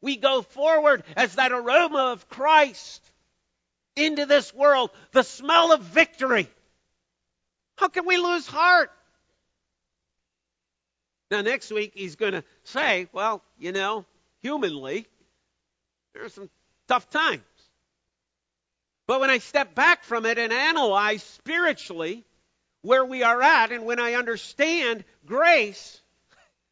We 0.00 0.16
go 0.16 0.42
forward 0.42 1.04
as 1.16 1.36
that 1.36 1.52
aroma 1.52 2.12
of 2.12 2.28
Christ 2.28 3.00
into 3.94 4.26
this 4.26 4.52
world, 4.52 4.90
the 5.12 5.22
smell 5.22 5.72
of 5.72 5.82
victory. 5.82 6.48
How 7.76 7.88
can 7.88 8.06
we 8.06 8.16
lose 8.16 8.46
heart? 8.46 8.90
Now, 11.30 11.42
next 11.42 11.70
week, 11.70 11.92
he's 11.94 12.16
going 12.16 12.32
to 12.32 12.42
say, 12.64 13.08
well, 13.12 13.42
you 13.56 13.70
know, 13.70 14.04
humanly, 14.42 15.06
there 16.12 16.24
are 16.24 16.28
some 16.28 16.50
tough 16.88 17.08
times. 17.08 17.42
But 19.06 19.20
when 19.20 19.30
I 19.30 19.38
step 19.38 19.76
back 19.76 20.02
from 20.02 20.26
it 20.26 20.38
and 20.38 20.52
analyze 20.52 21.22
spiritually, 21.22 22.24
where 22.82 23.04
we 23.04 23.22
are 23.22 23.42
at, 23.42 23.72
and 23.72 23.84
when 23.84 24.00
I 24.00 24.14
understand 24.14 25.04
grace, 25.26 26.00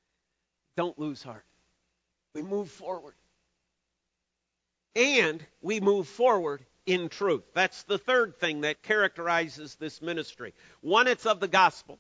don't 0.77 0.99
lose 0.99 1.23
heart. 1.23 1.45
We 2.35 2.43
move 2.43 2.71
forward. 2.71 3.15
And 4.95 5.45
we 5.61 5.81
move 5.81 6.09
forward 6.09 6.65
in 6.87 7.09
truth. 7.09 7.45
That's 7.55 7.83
the 7.85 7.99
third 7.99 8.39
thing 8.39 8.63
that 8.63 8.83
characterizes 8.83 9.77
this 9.77 10.01
ministry. 10.01 10.55
One, 10.81 11.07
it's 11.07 11.27
of 11.27 11.41
the 11.41 11.49
gospel. 11.49 11.99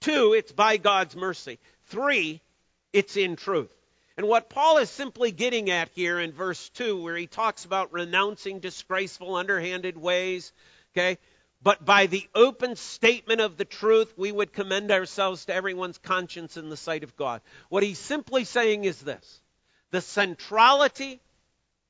Two, 0.00 0.34
it's 0.34 0.52
by 0.52 0.76
God's 0.76 1.16
mercy. 1.16 1.58
Three, 1.86 2.42
it's 2.92 3.16
in 3.16 3.36
truth. 3.36 3.72
And 4.16 4.28
what 4.28 4.50
Paul 4.50 4.78
is 4.78 4.90
simply 4.90 5.32
getting 5.32 5.70
at 5.70 5.88
here 5.94 6.20
in 6.20 6.32
verse 6.32 6.68
2, 6.70 7.02
where 7.02 7.16
he 7.16 7.26
talks 7.26 7.64
about 7.64 7.92
renouncing 7.92 8.60
disgraceful, 8.60 9.34
underhanded 9.34 9.96
ways, 9.96 10.52
okay, 10.92 11.18
but 11.64 11.82
by 11.82 12.06
the 12.06 12.28
open 12.34 12.76
statement 12.76 13.40
of 13.40 13.56
the 13.56 13.64
truth, 13.64 14.12
we 14.18 14.30
would 14.30 14.52
commend 14.52 14.92
ourselves 14.92 15.46
to 15.46 15.54
everyone's 15.54 15.96
conscience 15.96 16.58
in 16.58 16.68
the 16.68 16.76
sight 16.76 17.02
of 17.02 17.16
God. 17.16 17.40
What 17.70 17.82
he's 17.82 17.98
simply 17.98 18.44
saying 18.44 18.84
is 18.84 19.00
this 19.00 19.40
the 19.90 20.02
centrality 20.02 21.20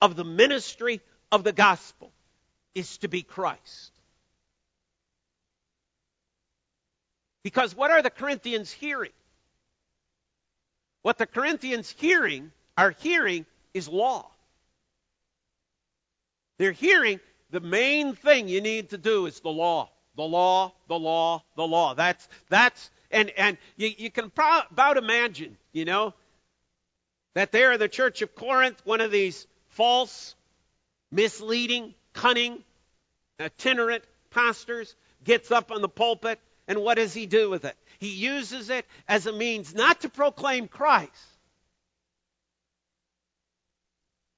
of 0.00 0.14
the 0.14 0.24
ministry 0.24 1.00
of 1.32 1.42
the 1.42 1.52
gospel 1.52 2.12
is 2.76 2.98
to 2.98 3.08
be 3.08 3.22
Christ. 3.22 3.90
Because 7.42 7.74
what 7.74 7.90
are 7.90 8.00
the 8.00 8.10
Corinthians 8.10 8.70
hearing? 8.70 9.12
What 11.02 11.18
the 11.18 11.26
Corinthians 11.26 11.92
hearing 11.98 12.52
are 12.76 12.92
hearing 13.00 13.44
is 13.74 13.88
law. 13.88 14.30
They're 16.58 16.72
hearing 16.72 17.18
the 17.54 17.60
main 17.60 18.16
thing 18.16 18.48
you 18.48 18.60
need 18.60 18.90
to 18.90 18.98
do 18.98 19.26
is 19.26 19.38
the 19.38 19.48
law. 19.48 19.88
The 20.16 20.24
law, 20.24 20.72
the 20.88 20.98
law, 20.98 21.44
the 21.54 21.64
law. 21.64 21.94
That's, 21.94 22.28
that's, 22.48 22.90
and, 23.12 23.30
and 23.30 23.56
you, 23.76 23.90
you 23.96 24.10
can 24.10 24.30
pro- 24.30 24.62
about 24.72 24.96
imagine, 24.96 25.56
you 25.72 25.84
know, 25.84 26.14
that 27.34 27.52
there 27.52 27.70
in 27.70 27.78
the 27.78 27.88
church 27.88 28.22
of 28.22 28.34
Corinth, 28.34 28.82
one 28.84 29.00
of 29.00 29.12
these 29.12 29.46
false, 29.68 30.34
misleading, 31.12 31.94
cunning, 32.12 32.64
itinerant 33.38 34.02
pastors 34.30 34.96
gets 35.22 35.52
up 35.52 35.70
on 35.70 35.80
the 35.80 35.88
pulpit, 35.88 36.40
and 36.66 36.80
what 36.80 36.96
does 36.96 37.14
he 37.14 37.26
do 37.26 37.50
with 37.50 37.64
it? 37.64 37.76
He 38.00 38.08
uses 38.08 38.68
it 38.68 38.84
as 39.06 39.26
a 39.26 39.32
means 39.32 39.76
not 39.76 40.00
to 40.00 40.08
proclaim 40.08 40.66
Christ, 40.66 41.12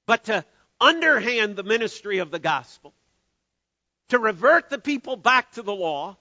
but 0.05 0.25
to 0.25 0.45
underhand 0.79 1.55
the 1.55 1.63
ministry 1.63 2.19
of 2.19 2.29
the 2.29 2.37
gospel 2.37 2.93
to 4.09 4.19
revert 4.19 4.69
the 4.69 4.79
people 4.79 5.15
back 5.15 5.51
to 5.53 5.61
the 5.61 5.73
law, 5.73 6.17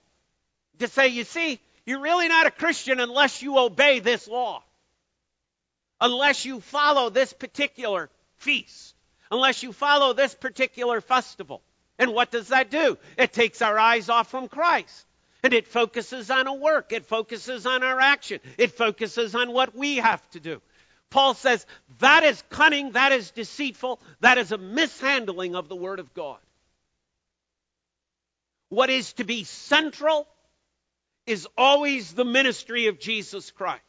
to 0.78 0.88
say, 0.88 1.08
you 1.08 1.24
see, 1.24 1.60
you're 1.84 2.00
really 2.00 2.28
not 2.28 2.46
a 2.46 2.50
Christian 2.50 3.00
unless 3.00 3.42
you 3.42 3.58
obey 3.58 4.00
this 4.00 4.26
law, 4.26 4.62
unless 6.00 6.44
you 6.44 6.60
follow 6.60 7.10
this 7.10 7.32
particular 7.32 8.10
feast, 8.36 8.94
unless 9.30 9.62
you 9.62 9.72
follow 9.72 10.12
this 10.12 10.34
particular 10.34 11.00
festival. 11.00 11.62
And 11.98 12.12
what 12.12 12.30
does 12.30 12.48
that 12.48 12.70
do? 12.70 12.98
It 13.16 13.32
takes 13.32 13.62
our 13.62 13.78
eyes 13.78 14.08
off 14.08 14.30
from 14.30 14.48
Christ. 14.48 15.06
And 15.42 15.54
it 15.54 15.68
focuses 15.68 16.30
on 16.30 16.46
a 16.46 16.54
work. 16.54 16.92
It 16.92 17.06
focuses 17.06 17.66
on 17.66 17.84
our 17.84 18.00
action. 18.00 18.40
It 18.58 18.72
focuses 18.72 19.34
on 19.34 19.52
what 19.52 19.76
we 19.76 19.96
have 19.96 20.28
to 20.30 20.40
do. 20.40 20.60
Paul 21.08 21.34
says 21.34 21.64
that 22.00 22.24
is 22.24 22.42
cunning, 22.50 22.92
that 22.92 23.12
is 23.12 23.30
deceitful, 23.30 24.00
that 24.20 24.38
is 24.38 24.50
a 24.50 24.58
mishandling 24.58 25.54
of 25.54 25.68
the 25.68 25.76
Word 25.76 26.00
of 26.00 26.12
God. 26.14 26.38
What 28.68 28.90
is 28.90 29.12
to 29.14 29.24
be 29.24 29.44
central 29.44 30.26
is 31.26 31.46
always 31.56 32.12
the 32.12 32.24
ministry 32.24 32.86
of 32.86 33.00
Jesus 33.00 33.50
Christ. 33.50 33.82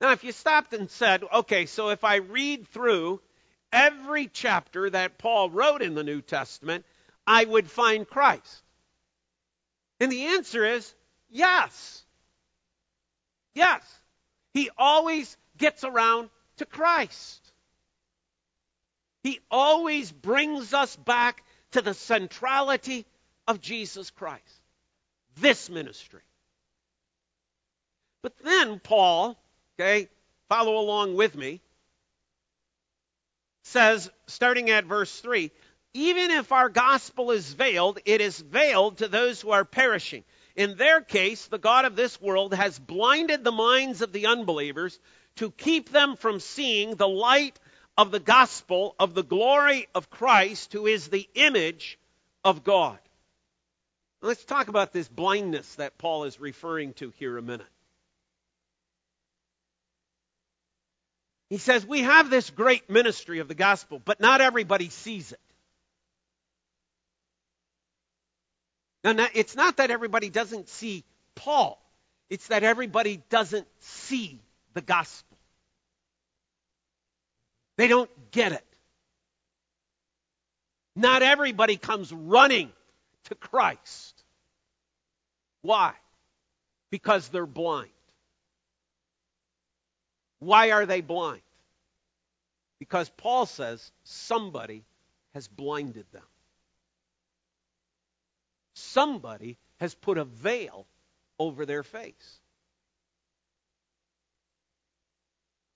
Now, 0.00 0.12
if 0.12 0.24
you 0.24 0.32
stopped 0.32 0.72
and 0.72 0.90
said, 0.90 1.22
okay, 1.32 1.66
so 1.66 1.90
if 1.90 2.04
I 2.04 2.16
read 2.16 2.66
through 2.68 3.20
every 3.72 4.28
chapter 4.28 4.88
that 4.90 5.18
Paul 5.18 5.50
wrote 5.50 5.82
in 5.82 5.94
the 5.94 6.02
New 6.02 6.22
Testament, 6.22 6.84
I 7.26 7.44
would 7.44 7.70
find 7.70 8.08
Christ? 8.08 8.62
And 10.00 10.10
the 10.10 10.24
answer 10.24 10.64
is 10.64 10.92
yes. 11.28 12.02
Yes. 13.54 13.82
He 14.54 14.70
always 14.76 15.36
gets 15.58 15.84
around 15.84 16.30
to 16.56 16.64
Christ. 16.64 17.52
He 19.22 19.40
always 19.50 20.10
brings 20.10 20.72
us 20.72 20.96
back 20.96 21.44
to 21.72 21.82
the 21.82 21.94
centrality 21.94 23.06
of 23.46 23.60
Jesus 23.60 24.10
Christ. 24.10 24.62
This 25.36 25.70
ministry. 25.70 26.22
But 28.22 28.36
then 28.38 28.80
Paul, 28.80 29.38
okay, 29.78 30.08
follow 30.48 30.78
along 30.78 31.14
with 31.14 31.34
me, 31.34 31.60
says, 33.62 34.10
starting 34.26 34.70
at 34.70 34.84
verse 34.84 35.20
3, 35.20 35.50
even 35.94 36.30
if 36.30 36.52
our 36.52 36.68
gospel 36.68 37.30
is 37.30 37.52
veiled, 37.52 37.98
it 38.04 38.20
is 38.20 38.38
veiled 38.38 38.98
to 38.98 39.08
those 39.08 39.40
who 39.40 39.50
are 39.50 39.64
perishing. 39.64 40.24
In 40.56 40.76
their 40.76 41.00
case, 41.00 41.46
the 41.46 41.58
God 41.58 41.84
of 41.84 41.96
this 41.96 42.20
world 42.20 42.54
has 42.54 42.78
blinded 42.78 43.44
the 43.44 43.52
minds 43.52 44.02
of 44.02 44.12
the 44.12 44.26
unbelievers 44.26 44.98
to 45.36 45.50
keep 45.50 45.90
them 45.90 46.16
from 46.16 46.40
seeing 46.40 46.96
the 46.96 47.08
light 47.08 47.58
of 48.00 48.10
the 48.10 48.18
gospel 48.18 48.94
of 48.98 49.12
the 49.12 49.22
glory 49.22 49.86
of 49.94 50.08
Christ, 50.08 50.72
who 50.72 50.86
is 50.86 51.08
the 51.08 51.28
image 51.34 51.98
of 52.42 52.64
God. 52.64 52.98
Let's 54.22 54.42
talk 54.42 54.68
about 54.68 54.94
this 54.94 55.06
blindness 55.06 55.74
that 55.74 55.98
Paul 55.98 56.24
is 56.24 56.40
referring 56.40 56.94
to 56.94 57.12
here 57.18 57.36
a 57.36 57.42
minute. 57.42 57.66
He 61.50 61.58
says, 61.58 61.84
We 61.84 62.00
have 62.00 62.30
this 62.30 62.48
great 62.48 62.88
ministry 62.88 63.40
of 63.40 63.48
the 63.48 63.54
gospel, 63.54 64.00
but 64.02 64.18
not 64.18 64.40
everybody 64.40 64.88
sees 64.88 65.32
it. 65.32 65.40
Now, 69.04 69.28
it's 69.34 69.56
not 69.56 69.76
that 69.76 69.90
everybody 69.90 70.30
doesn't 70.30 70.70
see 70.70 71.04
Paul, 71.34 71.78
it's 72.30 72.46
that 72.46 72.62
everybody 72.64 73.22
doesn't 73.28 73.68
see 73.80 74.40
the 74.72 74.80
gospel. 74.80 75.29
They 77.76 77.88
don't 77.88 78.10
get 78.30 78.52
it. 78.52 78.64
Not 80.96 81.22
everybody 81.22 81.76
comes 81.76 82.12
running 82.12 82.70
to 83.24 83.34
Christ. 83.34 84.22
Why? 85.62 85.94
Because 86.90 87.28
they're 87.28 87.46
blind. 87.46 87.90
Why 90.40 90.72
are 90.72 90.86
they 90.86 91.00
blind? 91.00 91.42
Because 92.78 93.08
Paul 93.10 93.46
says 93.46 93.92
somebody 94.04 94.84
has 95.34 95.46
blinded 95.48 96.06
them. 96.12 96.22
Somebody 98.74 99.58
has 99.78 99.94
put 99.94 100.18
a 100.18 100.24
veil 100.24 100.86
over 101.38 101.66
their 101.66 101.82
face. 101.82 102.40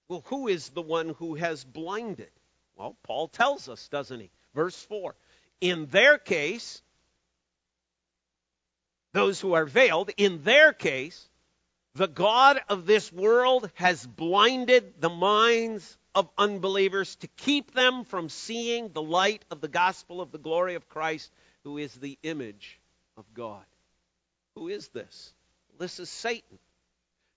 Well, 0.09 0.23
who 0.27 0.49
is 0.49 0.69
the 0.71 0.83
one 0.83 1.11
who 1.11 1.35
has 1.35 1.65
blinded? 1.65 2.31
Well, 2.77 2.97
Paul 3.05 3.29
tells 3.29 3.69
us, 3.69 3.89
doesn't 3.89 4.21
he? 4.21 4.31
Verse 4.55 4.81
4. 4.87 5.15
In 5.61 5.87
their 5.87 6.19
case, 6.19 6.83
those 9.13 9.41
who 9.41 9.55
are 9.55 9.65
veiled, 9.65 10.11
in 10.17 10.43
their 10.43 10.73
case, 10.73 11.29
the 11.95 12.09
God 12.09 12.61
of 12.69 12.87
this 12.87 13.13
world 13.13 13.71
has 13.75 14.05
blinded 14.05 15.01
the 15.01 15.11
minds 15.11 15.97
of 16.15 16.29
unbelievers 16.37 17.17
to 17.17 17.29
keep 17.29 17.73
them 17.73 18.05
from 18.05 18.29
seeing 18.29 18.93
the 18.93 19.03
light 19.03 19.45
of 19.51 19.61
the 19.61 19.69
gospel 19.69 20.21
of 20.21 20.33
the 20.33 20.39
glory 20.39 20.75
of 20.75 20.89
Christ, 20.89 21.33
who 21.63 21.79
is 21.79 21.95
the 21.95 22.19
image 22.23 22.81
of 23.17 23.25
God. 23.33 23.65
Who 24.57 24.69
is 24.69 24.89
this? 24.89 25.33
This 25.79 25.99
is 25.99 26.11
Satan. 26.11 26.59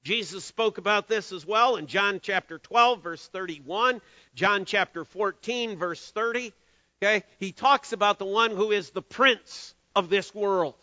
Jesus 0.03 0.45
spoke 0.45 0.77
about 0.77 1.07
this 1.07 1.31
as 1.31 1.45
well 1.45 1.75
in 1.75 1.87
John 1.87 2.19
chapter 2.21 2.59
12, 2.59 3.03
verse 3.03 3.27
31, 3.27 4.01
John 4.35 4.65
chapter 4.65 5.03
14, 5.03 5.77
verse 5.77 6.11
30. 6.11 6.53
Okay? 7.01 7.23
He 7.39 7.51
talks 7.51 7.91
about 7.93 8.17
the 8.19 8.25
one 8.25 8.51
who 8.51 8.71
is 8.71 8.89
the 8.91 9.01
prince 9.01 9.75
of 9.95 10.09
this 10.09 10.33
world 10.33 10.75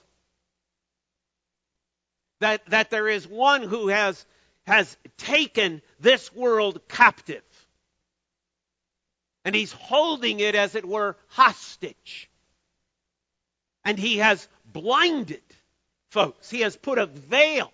that, 2.44 2.66
that 2.66 2.90
there 2.90 3.08
is 3.08 3.26
one 3.26 3.62
who 3.62 3.88
has, 3.88 4.26
has 4.66 4.96
taken 5.16 5.80
this 5.98 6.30
world 6.34 6.80
captive. 6.88 7.42
And 9.46 9.54
he's 9.54 9.72
holding 9.72 10.40
it, 10.40 10.54
as 10.54 10.74
it 10.74 10.84
were, 10.84 11.16
hostage. 11.28 12.30
And 13.84 13.98
he 13.98 14.18
has 14.18 14.46
blinded 14.66 15.42
folks. 16.10 16.50
He 16.50 16.60
has 16.60 16.76
put 16.76 16.98
a 16.98 17.06
veil 17.06 17.72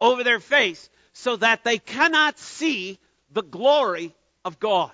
over 0.00 0.24
their 0.24 0.40
face 0.40 0.88
so 1.12 1.36
that 1.36 1.64
they 1.64 1.78
cannot 1.78 2.38
see 2.38 2.98
the 3.30 3.42
glory 3.42 4.14
of 4.44 4.58
God. 4.58 4.92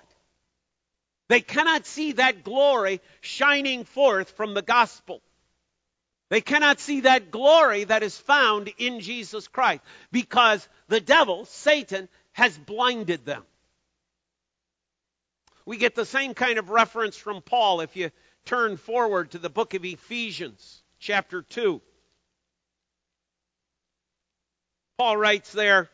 They 1.29 1.41
cannot 1.41 1.85
see 1.85 2.13
that 2.13 2.43
glory 2.43 3.01
shining 3.21 3.85
forth 3.85 4.31
from 4.31 4.53
the 4.53 4.61
gospel. 4.61 5.21
They 6.29 6.41
cannot 6.41 6.79
see 6.79 7.01
that 7.01 7.31
glory 7.31 7.83
that 7.83 8.03
is 8.03 8.17
found 8.17 8.71
in 8.77 8.99
Jesus 8.99 9.47
Christ 9.47 9.81
because 10.11 10.67
the 10.87 11.01
devil, 11.01 11.45
Satan, 11.45 12.09
has 12.31 12.57
blinded 12.57 13.25
them. 13.25 13.43
We 15.65 15.77
get 15.77 15.95
the 15.95 16.05
same 16.05 16.33
kind 16.33 16.59
of 16.59 16.69
reference 16.69 17.15
from 17.15 17.41
Paul 17.41 17.81
if 17.81 17.95
you 17.95 18.11
turn 18.45 18.77
forward 18.77 19.31
to 19.31 19.37
the 19.37 19.49
book 19.49 19.73
of 19.73 19.85
Ephesians, 19.85 20.83
chapter 20.99 21.41
2. 21.41 21.81
Paul 24.97 25.17
writes 25.17 25.51
there, 25.51 25.89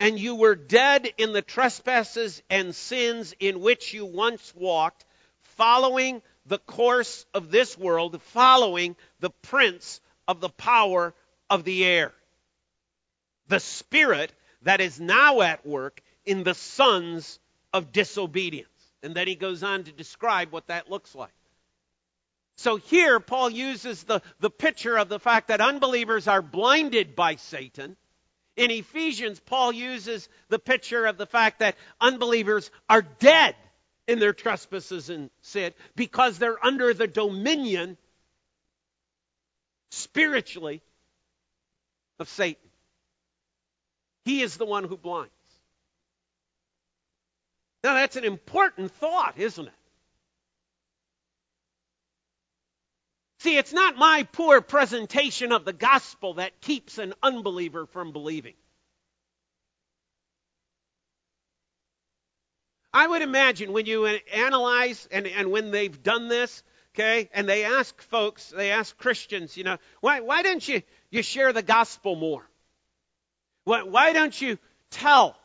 And 0.00 0.18
you 0.18 0.34
were 0.34 0.54
dead 0.54 1.08
in 1.18 1.32
the 1.32 1.42
trespasses 1.42 2.42
and 2.50 2.74
sins 2.74 3.34
in 3.38 3.60
which 3.60 3.94
you 3.94 4.04
once 4.04 4.52
walked, 4.54 5.04
following 5.56 6.22
the 6.46 6.58
course 6.58 7.26
of 7.32 7.50
this 7.50 7.78
world, 7.78 8.20
following 8.22 8.96
the 9.20 9.30
prince 9.30 10.00
of 10.26 10.40
the 10.40 10.50
power 10.50 11.14
of 11.48 11.64
the 11.64 11.84
air. 11.84 12.12
The 13.48 13.60
spirit 13.60 14.32
that 14.62 14.80
is 14.80 14.98
now 14.98 15.42
at 15.42 15.66
work 15.66 16.00
in 16.24 16.42
the 16.42 16.54
sons 16.54 17.38
of 17.72 17.92
disobedience. 17.92 18.68
And 19.02 19.14
then 19.14 19.26
he 19.26 19.34
goes 19.34 19.62
on 19.62 19.84
to 19.84 19.92
describe 19.92 20.50
what 20.50 20.68
that 20.68 20.90
looks 20.90 21.14
like. 21.14 21.32
So 22.56 22.76
here, 22.76 23.18
Paul 23.18 23.50
uses 23.50 24.04
the, 24.04 24.22
the 24.40 24.50
picture 24.50 24.96
of 24.96 25.08
the 25.08 25.18
fact 25.18 25.48
that 25.48 25.60
unbelievers 25.60 26.28
are 26.28 26.42
blinded 26.42 27.16
by 27.16 27.36
Satan. 27.36 27.96
In 28.56 28.70
Ephesians, 28.70 29.40
Paul 29.40 29.72
uses 29.72 30.28
the 30.48 30.60
picture 30.60 31.06
of 31.06 31.16
the 31.16 31.26
fact 31.26 31.58
that 31.58 31.76
unbelievers 32.00 32.70
are 32.88 33.02
dead 33.02 33.56
in 34.06 34.20
their 34.20 34.32
trespasses 34.32 35.10
and 35.10 35.30
sin 35.40 35.72
because 35.96 36.38
they're 36.38 36.64
under 36.64 36.94
the 36.94 37.08
dominion 37.08 37.96
spiritually 39.90 40.82
of 42.20 42.28
Satan. 42.28 42.70
He 44.24 44.42
is 44.42 44.56
the 44.56 44.66
one 44.66 44.84
who 44.84 44.96
blinds. 44.96 45.30
Now, 47.82 47.94
that's 47.94 48.16
an 48.16 48.24
important 48.24 48.92
thought, 48.92 49.34
isn't 49.36 49.66
it? 49.66 49.74
See, 53.44 53.58
it's 53.58 53.74
not 53.74 53.98
my 53.98 54.26
poor 54.32 54.62
presentation 54.62 55.52
of 55.52 55.66
the 55.66 55.74
gospel 55.74 56.32
that 56.34 56.62
keeps 56.62 56.96
an 56.96 57.12
unbeliever 57.22 57.84
from 57.84 58.10
believing. 58.10 58.54
I 62.90 63.06
would 63.06 63.20
imagine 63.20 63.74
when 63.74 63.84
you 63.84 64.06
analyze 64.06 65.06
and, 65.12 65.26
and 65.26 65.50
when 65.50 65.72
they've 65.72 66.02
done 66.02 66.28
this, 66.28 66.62
okay, 66.94 67.28
and 67.34 67.46
they 67.46 67.64
ask 67.64 68.00
folks, 68.04 68.48
they 68.48 68.70
ask 68.70 68.96
Christians, 68.96 69.58
you 69.58 69.64
know, 69.64 69.76
why, 70.00 70.20
why 70.20 70.40
don't 70.40 70.66
you, 70.66 70.80
you 71.10 71.22
share 71.22 71.52
the 71.52 71.62
gospel 71.62 72.16
more? 72.16 72.48
Why, 73.64 73.82
why 73.82 74.14
don't 74.14 74.40
you 74.40 74.58
tell 74.88 75.36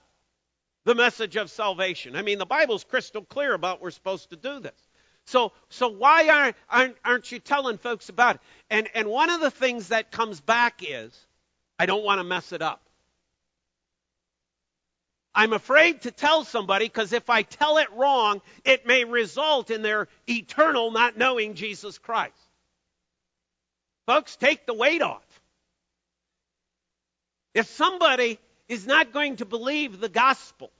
the 0.85 0.95
message 0.95 1.35
of 1.35 1.51
salvation? 1.51 2.15
I 2.15 2.21
mean, 2.21 2.37
the 2.37 2.45
Bible's 2.45 2.85
crystal 2.85 3.25
clear 3.25 3.53
about 3.53 3.81
we're 3.81 3.91
supposed 3.91 4.29
to 4.29 4.37
do 4.37 4.61
this. 4.61 4.88
So, 5.29 5.51
so 5.69 5.89
why 5.89 6.27
aren't, 6.27 6.55
aren't, 6.69 6.95
aren't 7.05 7.31
you 7.31 7.37
telling 7.37 7.77
folks 7.77 8.09
about 8.09 8.35
it? 8.35 8.41
And, 8.71 8.87
and 8.95 9.07
one 9.07 9.29
of 9.29 9.39
the 9.39 9.51
things 9.51 9.89
that 9.89 10.09
comes 10.11 10.41
back 10.41 10.81
is, 10.81 11.15
I 11.77 11.85
don't 11.85 12.03
want 12.03 12.19
to 12.19 12.23
mess 12.23 12.51
it 12.51 12.63
up. 12.63 12.81
I'm 15.35 15.53
afraid 15.53 16.01
to 16.01 16.11
tell 16.11 16.45
somebody 16.45 16.85
because 16.85 17.13
if 17.13 17.29
I 17.29 17.43
tell 17.43 17.77
it 17.77 17.91
wrong, 17.93 18.41
it 18.65 18.87
may 18.87 19.03
result 19.03 19.69
in 19.69 19.83
their 19.83 20.07
eternal 20.27 20.89
not 20.89 21.15
knowing 21.15 21.53
Jesus 21.53 21.99
Christ. 21.99 22.33
Folks, 24.07 24.35
take 24.35 24.65
the 24.65 24.73
weight 24.73 25.03
off. 25.03 25.23
If 27.53 27.67
somebody 27.67 28.39
is 28.67 28.87
not 28.87 29.13
going 29.13 29.35
to 29.35 29.45
believe 29.45 29.99
the 29.99 30.09
gospel, 30.09 30.71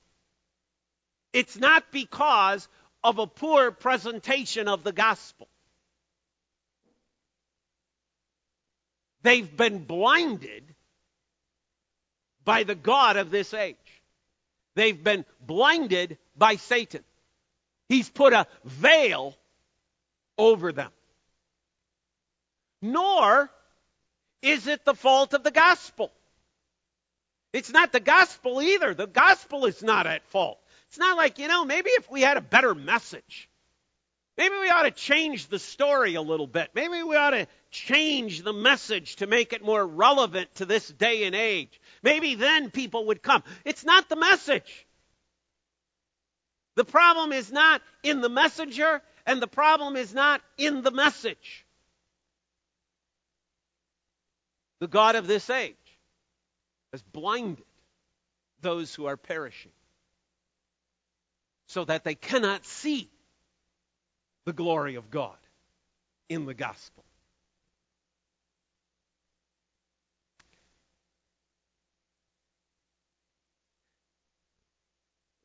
it's 1.34 1.56
not 1.56 1.92
because 1.92 2.68
of 3.04 3.20
a 3.20 3.28
poor 3.28 3.72
presentation 3.72 4.68
of 4.68 4.84
the 4.84 4.92
gospel. 4.92 5.48
They've 9.22 9.58
been 9.58 9.84
blinded 9.86 10.64
by 12.46 12.64
the 12.64 12.76
God 12.76 13.18
of 13.18 13.32
this 13.32 13.54
age. 13.54 13.76
They've 14.76 15.04
been 15.04 15.26
blinded 15.46 16.18
by 16.38 16.56
Satan. 16.56 17.04
He's 17.90 18.10
put 18.10 18.34
a 18.34 18.48
veil 18.64 19.36
over 20.38 20.72
them. 20.72 20.92
Nor 22.82 23.50
is 24.42 24.68
it 24.68 24.86
the 24.86 24.94
fault 24.94 25.34
of 25.34 25.44
the 25.44 25.52
gospel. 25.52 26.12
It's 27.52 27.72
not 27.72 27.92
the 27.92 28.00
gospel 28.00 28.62
either. 28.62 28.94
The 28.94 29.08
gospel 29.08 29.66
is 29.66 29.84
not 29.84 30.08
at 30.08 30.26
fault. 30.28 30.60
It's 30.90 30.98
not 30.98 31.18
like, 31.18 31.38
you 31.38 31.48
know, 31.48 31.66
maybe 31.66 31.92
if 31.92 32.10
we 32.10 32.22
had 32.22 32.38
a 32.38 32.42
better 32.42 32.74
message, 32.74 33.48
maybe 34.38 34.56
we 34.60 34.70
ought 34.70 34.84
to 34.84 34.92
change 34.92 35.48
the 35.48 35.60
story 35.60 36.16
a 36.16 36.22
little 36.22 36.48
bit. 36.48 36.72
Maybe 36.74 37.04
we 37.04 37.16
ought 37.16 37.30
to 37.30 37.48
change 37.70 38.42
the 38.42 38.54
message 38.54 39.18
to 39.18 39.28
make 39.28 39.54
it 39.54 39.64
more 39.64 39.86
relevant 39.86 40.54
to 40.56 40.66
this 40.66 40.88
day 40.88 41.26
and 41.26 41.36
age. 41.36 41.80
Maybe 42.02 42.34
then 42.34 42.72
people 42.72 43.06
would 43.08 43.22
come. 43.22 43.44
It's 43.66 43.86
not 43.86 44.10
the 44.10 44.16
message. 44.16 44.88
The 46.76 46.86
problem 46.86 47.34
is 47.34 47.52
not 47.52 47.84
in 48.02 48.22
the 48.22 48.30
messenger, 48.30 49.04
and 49.28 49.40
the 49.40 49.48
problem 49.48 49.96
is 49.96 50.12
not 50.12 50.42
in 50.58 50.82
the 50.82 50.92
message. 50.92 51.68
The 54.80 54.88
God 54.88 55.16
of 55.16 55.28
this 55.28 55.52
age 55.52 55.76
has 56.94 57.04
blinded 57.04 57.66
those 58.62 58.96
who 58.96 59.06
are 59.06 59.18
perishing 59.18 59.72
so 61.70 61.86
that 61.86 62.04
they 62.04 62.16
cannot 62.16 62.66
see 62.66 63.08
the 64.46 64.54
glory 64.54 64.96
of 64.96 65.12
God 65.12 65.38
in 66.28 66.46
the 66.46 66.54
gospel. 66.56 67.04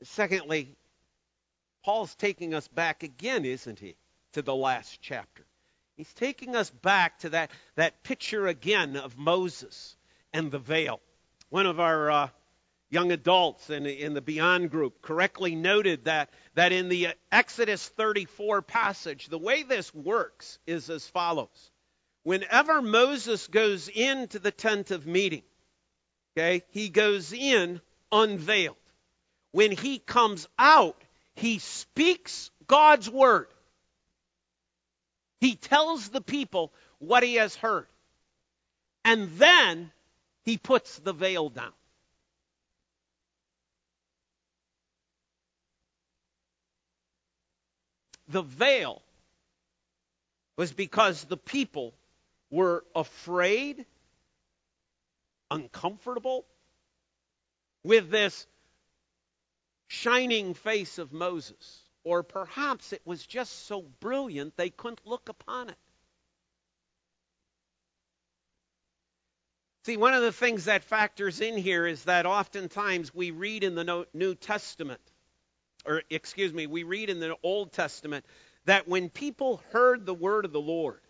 Secondly, 0.03 0.75
Paul's 1.85 2.15
taking 2.15 2.55
us 2.55 2.69
back 2.69 3.03
again, 3.03 3.45
isn't 3.45 3.79
he, 3.79 3.95
to 4.33 4.41
the 4.41 4.55
last 4.55 5.01
chapter. 5.03 5.45
He's 5.97 6.13
taking 6.15 6.57
us 6.57 6.71
back 6.71 7.19
to 7.21 7.31
that, 7.31 7.51
that 7.77 8.03
picture 8.03 8.47
again 8.47 8.97
of 8.97 9.19
Moses 9.19 9.97
and 10.33 10.51
the 10.51 10.59
veil. 10.59 11.01
One 11.51 11.67
of 11.67 11.81
our 11.81 12.11
uh, 12.11 12.29
young 12.95 13.11
adults 13.11 13.69
in, 13.71 13.87
in 13.87 14.15
the 14.15 14.23
Beyond 14.23 14.71
group 14.71 15.03
correctly 15.03 15.57
noted 15.57 16.05
that, 16.05 16.31
that 16.55 16.73
in 16.73 16.89
the 16.89 17.09
Exodus 17.31 17.87
34 17.89 18.63
passage, 18.63 19.27
the 19.27 19.39
way 19.39 19.65
this 19.65 19.93
works 19.93 20.61
is 20.65 20.89
as 20.89 21.07
follows. 21.09 21.71
Whenever 22.23 22.81
Moses 22.81 23.49
goes 23.49 23.89
into 23.89 24.39
the 24.39 24.53
tent 24.53 24.93
of 24.93 25.07
meeting, 25.07 25.43
okay, 26.39 26.63
he 26.71 26.89
goes 26.89 27.33
in 27.33 27.81
unveiled. 28.13 28.77
When 29.51 29.73
he 29.73 29.99
comes 29.99 30.47
out, 30.57 31.03
he 31.35 31.59
speaks 31.59 32.51
God's 32.69 33.11
word. 33.11 33.49
He 35.41 35.57
tells 35.57 36.09
the 36.09 36.23
people 36.23 36.73
what 36.99 37.25
he 37.25 37.35
has 37.35 37.57
heard. 37.57 37.89
And 39.05 39.31
then 39.37 39.91
he 40.45 40.59
puts 40.59 40.99
the 40.99 41.13
veil 41.13 41.49
down. 41.51 41.73
The 48.29 48.43
veil 48.43 49.03
was 50.57 50.73
because 50.73 51.25
the 51.25 51.37
people 51.37 51.95
were 52.51 52.85
afraid, 52.95 53.85
uncomfortable 55.51 56.47
with 57.83 58.11
this 58.11 58.47
shining 59.89 60.55
face 60.55 60.99
of 60.99 61.13
Moses. 61.13 61.81
Or 62.05 62.23
perhaps 62.23 62.93
it 62.93 63.01
was 63.05 63.27
just 63.27 63.67
so 63.67 63.83
brilliant 64.01 64.57
they 64.57 64.71
couldn't 64.71 65.07
look 65.07 65.29
upon 65.29 65.71
it. 65.71 65.79
See, 69.87 69.97
one 69.97 70.15
of 70.15 70.23
the 70.23 70.33
things 70.33 70.65
that 70.65 70.85
factors 70.85 71.41
in 71.41 71.57
here 71.59 71.87
is 71.87 72.05
that 72.05 72.25
oftentimes 72.25 73.15
we 73.15 73.31
read 73.31 73.65
in 73.65 73.75
the 73.75 74.07
New 74.15 74.35
Testament, 74.35 75.01
or 75.87 76.03
excuse 76.11 76.53
me, 76.53 76.67
we 76.67 76.83
read 76.83 77.11
in 77.11 77.21
the 77.21 77.37
Old 77.43 77.73
Testament 77.73 78.25
that 78.65 78.89
when 78.89 79.09
people 79.11 79.63
heard 79.73 80.07
the 80.07 80.15
word 80.15 80.45
of 80.45 80.53
the 80.53 80.61
Lord, 80.61 81.01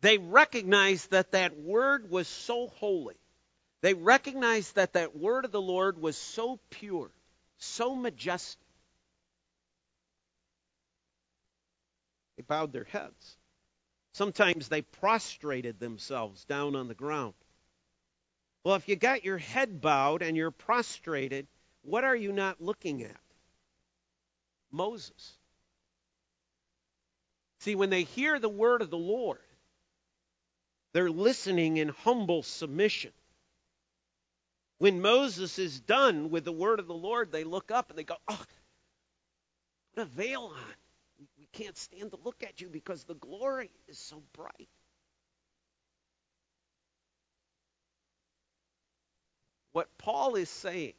they 0.00 0.18
recognized 0.18 1.10
that 1.10 1.32
that 1.32 1.58
word 1.58 2.10
was 2.10 2.28
so 2.28 2.68
holy. 2.68 3.16
They 3.82 3.94
recognized 3.94 4.76
that 4.76 4.94
that 4.94 5.16
word 5.16 5.44
of 5.44 5.52
the 5.52 5.60
Lord 5.60 6.00
was 6.00 6.16
so 6.16 6.58
pure, 6.70 7.10
so 7.58 7.94
majestic. 7.94 8.66
They 12.36 12.42
bowed 12.42 12.72
their 12.72 12.84
heads. 12.84 13.36
Sometimes 14.12 14.68
they 14.68 14.82
prostrated 14.82 15.78
themselves 15.78 16.44
down 16.44 16.74
on 16.76 16.88
the 16.88 16.94
ground. 16.94 17.34
Well, 18.64 18.76
if 18.76 18.88
you 18.88 18.96
got 18.96 19.24
your 19.24 19.38
head 19.38 19.80
bowed 19.80 20.22
and 20.22 20.36
you're 20.36 20.50
prostrated, 20.50 21.46
what 21.86 22.04
are 22.04 22.16
you 22.16 22.32
not 22.32 22.60
looking 22.60 23.02
at? 23.02 23.16
Moses. 24.70 25.38
See, 27.60 27.74
when 27.74 27.90
they 27.90 28.02
hear 28.02 28.38
the 28.38 28.48
word 28.48 28.82
of 28.82 28.90
the 28.90 28.98
Lord, 28.98 29.38
they're 30.92 31.10
listening 31.10 31.76
in 31.78 31.88
humble 31.88 32.42
submission. 32.42 33.12
When 34.78 35.00
Moses 35.00 35.58
is 35.58 35.80
done 35.80 36.30
with 36.30 36.44
the 36.44 36.52
word 36.52 36.80
of 36.80 36.86
the 36.86 36.94
Lord, 36.94 37.32
they 37.32 37.44
look 37.44 37.70
up 37.70 37.88
and 37.88 37.98
they 37.98 38.04
go, 38.04 38.16
Oh, 38.28 38.44
put 39.94 40.02
a 40.02 40.04
veil 40.04 40.52
on 40.54 41.28
We 41.38 41.48
can't 41.52 41.76
stand 41.76 42.10
to 42.10 42.18
look 42.22 42.42
at 42.42 42.60
you 42.60 42.68
because 42.68 43.04
the 43.04 43.14
glory 43.14 43.70
is 43.88 43.98
so 43.98 44.22
bright. 44.34 44.68
What 49.72 49.88
Paul 49.98 50.36
is 50.36 50.50
saying 50.50 50.94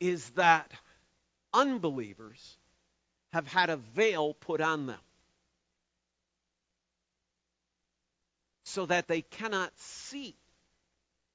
is 0.00 0.28
that 0.30 0.70
unbelievers 1.52 2.58
have 3.32 3.46
had 3.46 3.70
a 3.70 3.76
veil 3.76 4.34
put 4.34 4.60
on 4.60 4.86
them 4.86 5.00
so 8.64 8.86
that 8.86 9.08
they 9.08 9.22
cannot 9.22 9.72
see 9.78 10.36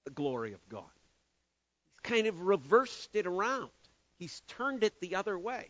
the 0.05 0.11
glory 0.11 0.53
of 0.53 0.69
God. 0.69 0.83
He's 1.91 2.11
kind 2.11 2.27
of 2.27 2.41
reversed 2.41 3.15
it 3.15 3.25
around. 3.25 3.69
He's 4.17 4.41
turned 4.47 4.83
it 4.83 4.99
the 4.99 5.15
other 5.15 5.37
way. 5.37 5.69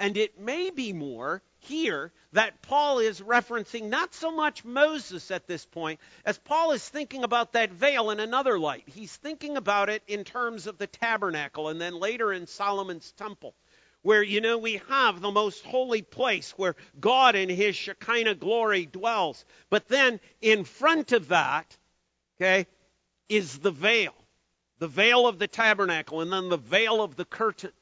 And 0.00 0.16
it 0.16 0.40
may 0.40 0.70
be 0.70 0.94
more 0.94 1.42
here 1.58 2.10
that 2.32 2.62
Paul 2.62 3.00
is 3.00 3.20
referencing 3.20 3.90
not 3.90 4.14
so 4.14 4.30
much 4.30 4.64
Moses 4.64 5.30
at 5.30 5.46
this 5.46 5.66
point, 5.66 6.00
as 6.24 6.38
Paul 6.38 6.72
is 6.72 6.88
thinking 6.88 7.22
about 7.22 7.52
that 7.52 7.70
veil 7.70 8.10
in 8.10 8.18
another 8.18 8.58
light. 8.58 8.84
He's 8.86 9.14
thinking 9.14 9.58
about 9.58 9.90
it 9.90 10.02
in 10.06 10.24
terms 10.24 10.66
of 10.66 10.78
the 10.78 10.86
tabernacle 10.86 11.68
and 11.68 11.78
then 11.78 12.00
later 12.00 12.32
in 12.32 12.46
Solomon's 12.46 13.12
temple, 13.12 13.54
where, 14.00 14.22
you 14.22 14.40
know, 14.40 14.56
we 14.56 14.80
have 14.88 15.20
the 15.20 15.30
most 15.30 15.66
holy 15.66 16.00
place 16.00 16.52
where 16.56 16.76
God 16.98 17.36
in 17.36 17.50
his 17.50 17.76
Shekinah 17.76 18.36
glory 18.36 18.86
dwells. 18.86 19.44
But 19.68 19.86
then 19.88 20.18
in 20.40 20.64
front 20.64 21.12
of 21.12 21.28
that, 21.28 21.76
okay, 22.40 22.66
is 23.28 23.58
the 23.58 23.70
veil. 23.70 24.14
The 24.78 24.88
veil 24.88 25.26
of 25.26 25.38
the 25.38 25.46
tabernacle 25.46 26.22
and 26.22 26.32
then 26.32 26.48
the 26.48 26.56
veil 26.56 27.02
of 27.02 27.16
the 27.16 27.26
curtain. 27.26 27.72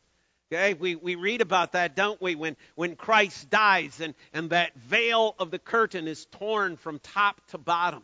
Okay, 0.51 0.73
we, 0.73 0.95
we 0.95 1.15
read 1.15 1.43
about 1.43 1.73
that, 1.73 1.95
don't 1.95 2.21
we? 2.23 2.35
When, 2.35 2.57
when 2.75 2.97
Christ 2.97 3.51
dies 3.51 4.01
and, 4.01 4.15
and 4.33 4.49
that 4.51 4.75
veil 4.77 5.35
of 5.39 5.51
the 5.51 5.59
curtain 5.59 6.09
is 6.09 6.25
torn 6.33 6.77
from 6.77 7.01
top 7.01 7.47
to 7.49 7.59
bottom. 7.59 8.03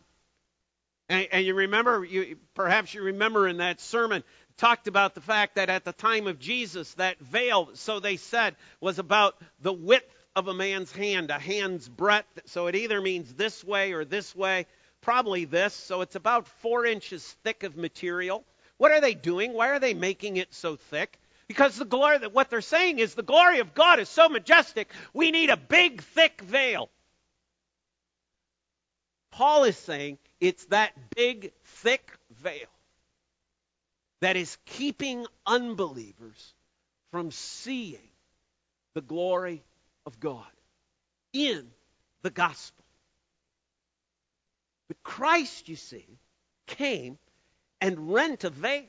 And, 1.09 1.27
and 1.31 1.45
you 1.45 1.55
remember, 1.55 2.05
you, 2.05 2.37
perhaps 2.53 2.93
you 2.93 3.01
remember 3.01 3.47
in 3.47 3.57
that 3.57 3.81
sermon, 3.81 4.23
talked 4.57 4.87
about 4.87 5.15
the 5.15 5.21
fact 5.21 5.55
that 5.55 5.69
at 5.69 5.85
the 5.85 5.91
time 5.91 6.27
of 6.27 6.39
Jesus, 6.39 6.93
that 6.95 7.19
veil, 7.19 7.71
so 7.73 7.99
they 7.99 8.17
said, 8.17 8.55
was 8.79 8.99
about 8.99 9.35
the 9.61 9.73
width 9.73 10.05
of 10.35 10.47
a 10.47 10.53
man's 10.53 10.91
hand, 10.91 11.31
a 11.31 11.39
hand's 11.39 11.89
breadth. 11.89 12.41
So 12.45 12.67
it 12.67 12.75
either 12.75 13.01
means 13.01 13.33
this 13.33 13.63
way 13.63 13.93
or 13.93 14.05
this 14.05 14.35
way, 14.35 14.67
probably 15.01 15.45
this. 15.45 15.73
So 15.73 16.01
it's 16.01 16.15
about 16.15 16.47
four 16.59 16.85
inches 16.85 17.23
thick 17.43 17.63
of 17.63 17.75
material. 17.75 18.43
What 18.77 18.91
are 18.91 19.01
they 19.01 19.15
doing? 19.15 19.53
Why 19.53 19.69
are 19.69 19.79
they 19.79 19.95
making 19.95 20.37
it 20.37 20.53
so 20.53 20.75
thick? 20.75 21.19
Because 21.47 21.77
the 21.77 21.85
glory 21.85 22.17
that 22.17 22.33
what 22.33 22.49
they're 22.49 22.61
saying 22.61 22.99
is 22.99 23.13
the 23.13 23.23
glory 23.23 23.59
of 23.59 23.73
God 23.75 23.99
is 23.99 24.09
so 24.09 24.29
majestic, 24.29 24.91
we 25.13 25.31
need 25.31 25.49
a 25.49 25.57
big, 25.57 26.01
thick 26.01 26.41
veil. 26.41 26.89
Paul 29.31 29.65
is 29.65 29.77
saying 29.77 30.17
it's 30.39 30.65
that 30.65 30.93
big, 31.15 31.51
thick 31.63 32.17
veil 32.41 32.67
that 34.21 34.37
is 34.37 34.57
keeping 34.65 35.25
unbelievers 35.45 36.53
from 37.11 37.31
seeing 37.31 38.09
the 38.93 39.01
glory 39.01 39.63
of 40.05 40.19
God 40.19 40.45
in 41.33 41.67
the 42.23 42.29
gospel. 42.29 42.83
But 44.87 45.03
Christ, 45.03 45.69
you 45.69 45.75
see, 45.75 46.07
came 46.67 47.17
and 47.81 48.13
rent 48.13 48.43
a 48.43 48.49
veil. 48.49 48.83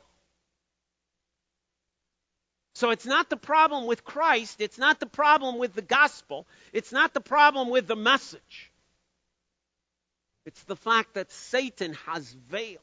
So 2.76 2.90
it's 2.90 3.06
not 3.06 3.30
the 3.30 3.38
problem 3.38 3.86
with 3.86 4.04
Christ, 4.04 4.60
it's 4.60 4.76
not 4.76 5.00
the 5.00 5.06
problem 5.06 5.56
with 5.56 5.72
the 5.72 5.80
gospel, 5.80 6.46
it's 6.74 6.92
not 6.92 7.14
the 7.14 7.22
problem 7.22 7.70
with 7.70 7.86
the 7.86 7.96
message. 7.96 8.70
It's 10.44 10.62
the 10.64 10.76
fact 10.76 11.14
that 11.14 11.32
Satan 11.32 11.94
has 12.04 12.30
veiled 12.50 12.82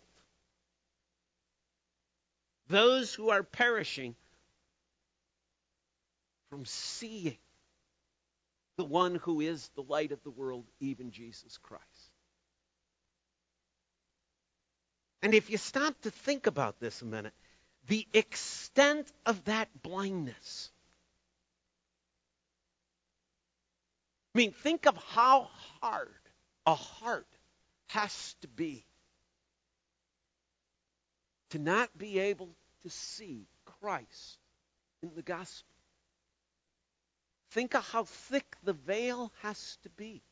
those 2.70 3.14
who 3.14 3.30
are 3.30 3.44
perishing 3.44 4.16
from 6.50 6.66
seeing 6.66 7.38
the 8.78 8.86
one 8.86 9.14
who 9.14 9.42
is 9.42 9.70
the 9.76 9.84
light 9.84 10.12
of 10.12 10.24
the 10.24 10.32
world, 10.32 10.66
even 10.80 11.12
Jesus 11.12 11.60
Christ. 11.60 11.84
And 15.22 15.36
if 15.36 15.52
you 15.52 15.60
stop 15.60 15.94
to 16.02 16.10
think 16.10 16.48
about 16.48 16.80
this 16.80 17.04
a 17.04 17.06
minute, 17.06 17.34
the 17.88 18.08
extent 18.14 19.12
of 19.26 19.44
that 19.46 19.70
blindness. 19.82 20.72
I 24.36 24.40
mean, 24.40 24.52
think 24.52 24.88
of 24.88 24.98
how 24.98 25.50
hard 25.82 26.10
a 26.66 26.76
heart 26.76 27.28
has 27.88 28.36
to 28.42 28.48
be 28.48 28.86
to 31.52 31.60
not 31.60 31.96
be 31.96 32.18
able 32.18 32.50
to 32.82 32.90
see 32.90 33.46
Christ 33.80 34.40
in 35.04 35.12
the 35.16 35.22
gospel. 35.22 35.70
Think 37.52 37.76
of 37.76 37.88
how 37.88 38.06
thick 38.06 38.56
the 38.64 38.74
veil 38.74 39.32
has 39.44 39.78
to 39.84 39.90
be. 39.90 40.24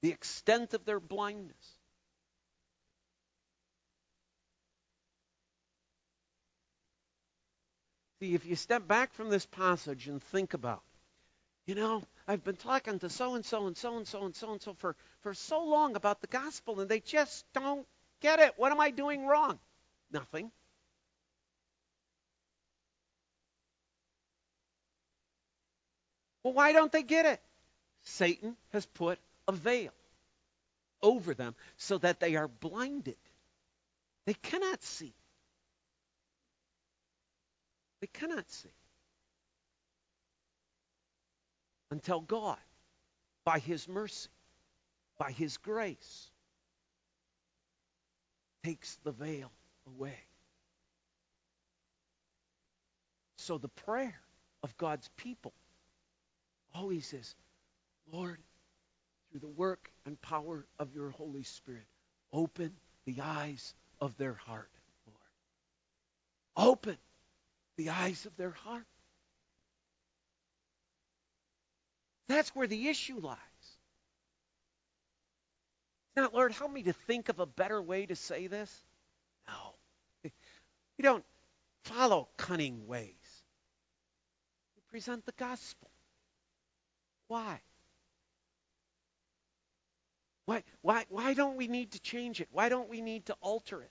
The 0.00 0.08
extent 0.08 0.72
of 0.72 0.86
their 0.86 0.98
blindness. 0.98 1.81
See, 8.22 8.36
if 8.36 8.46
you 8.46 8.54
step 8.54 8.86
back 8.86 9.12
from 9.14 9.30
this 9.30 9.46
passage 9.46 10.06
and 10.06 10.22
think 10.22 10.54
about, 10.54 10.80
you 11.66 11.74
know, 11.74 12.04
I've 12.28 12.44
been 12.44 12.54
talking 12.54 13.00
to 13.00 13.10
so 13.10 13.34
and 13.34 13.44
so 13.44 13.66
and 13.66 13.76
so 13.76 13.96
and 13.96 14.06
so 14.06 14.24
and 14.24 14.32
so 14.32 14.52
and 14.52 14.62
so 14.62 14.74
for, 14.74 14.94
for 15.22 15.34
so 15.34 15.64
long 15.64 15.96
about 15.96 16.20
the 16.20 16.28
gospel, 16.28 16.78
and 16.78 16.88
they 16.88 17.00
just 17.00 17.44
don't 17.52 17.84
get 18.20 18.38
it. 18.38 18.54
What 18.56 18.70
am 18.70 18.78
I 18.78 18.92
doing 18.92 19.26
wrong? 19.26 19.58
Nothing. 20.12 20.52
Well, 26.44 26.54
why 26.54 26.72
don't 26.72 26.92
they 26.92 27.02
get 27.02 27.26
it? 27.26 27.40
Satan 28.04 28.56
has 28.72 28.86
put 28.86 29.18
a 29.48 29.52
veil 29.52 29.90
over 31.02 31.34
them 31.34 31.56
so 31.76 31.98
that 31.98 32.20
they 32.20 32.36
are 32.36 32.46
blinded. 32.46 33.16
They 34.26 34.34
cannot 34.34 34.80
see. 34.84 35.12
They 38.02 38.08
cannot 38.08 38.50
see. 38.50 38.68
Until 41.92 42.20
God, 42.20 42.58
by 43.44 43.60
His 43.60 43.88
mercy, 43.88 44.28
by 45.18 45.30
His 45.30 45.56
grace, 45.56 46.28
takes 48.64 48.96
the 49.04 49.12
veil 49.12 49.52
away. 49.86 50.18
So 53.36 53.56
the 53.56 53.68
prayer 53.68 54.18
of 54.64 54.76
God's 54.78 55.08
people 55.16 55.52
always 56.74 57.12
is, 57.12 57.36
Lord, 58.12 58.38
through 59.30 59.40
the 59.40 59.46
work 59.46 59.92
and 60.06 60.20
power 60.22 60.66
of 60.80 60.92
your 60.92 61.10
Holy 61.10 61.44
Spirit, 61.44 61.86
open 62.32 62.72
the 63.04 63.20
eyes 63.20 63.74
of 64.00 64.16
their 64.16 64.34
heart, 64.34 64.70
Lord. 65.06 66.68
Open 66.68 66.96
the 67.76 67.90
eyes 67.90 68.26
of 68.26 68.36
their 68.36 68.50
heart. 68.50 68.86
That's 72.28 72.54
where 72.54 72.66
the 72.66 72.88
issue 72.88 73.18
lies. 73.18 73.38
Not, 76.16 76.34
Lord, 76.34 76.52
help 76.52 76.72
me 76.72 76.82
to 76.84 76.92
think 76.92 77.28
of 77.28 77.40
a 77.40 77.46
better 77.46 77.80
way 77.80 78.06
to 78.06 78.16
say 78.16 78.46
this. 78.46 78.70
No. 79.48 80.30
We 80.98 81.02
don't 81.02 81.24
follow 81.84 82.28
cunning 82.36 82.86
ways. 82.86 83.42
We 84.76 84.82
present 84.90 85.24
the 85.24 85.32
gospel. 85.32 85.90
Why? 87.28 87.60
Why, 90.44 90.62
why, 90.82 91.06
why 91.08 91.34
don't 91.34 91.56
we 91.56 91.66
need 91.66 91.92
to 91.92 92.00
change 92.00 92.40
it? 92.40 92.48
Why 92.52 92.68
don't 92.68 92.88
we 92.88 93.00
need 93.00 93.26
to 93.26 93.36
alter 93.40 93.82
it? 93.82 93.90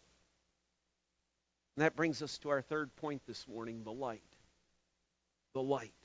And 1.81 1.87
that 1.87 1.95
brings 1.95 2.21
us 2.21 2.37
to 2.43 2.49
our 2.49 2.61
third 2.61 2.95
point 2.97 3.23
this 3.25 3.47
morning 3.47 3.81
the 3.83 3.91
light. 3.91 4.21
The 5.55 5.63
light. 5.63 5.95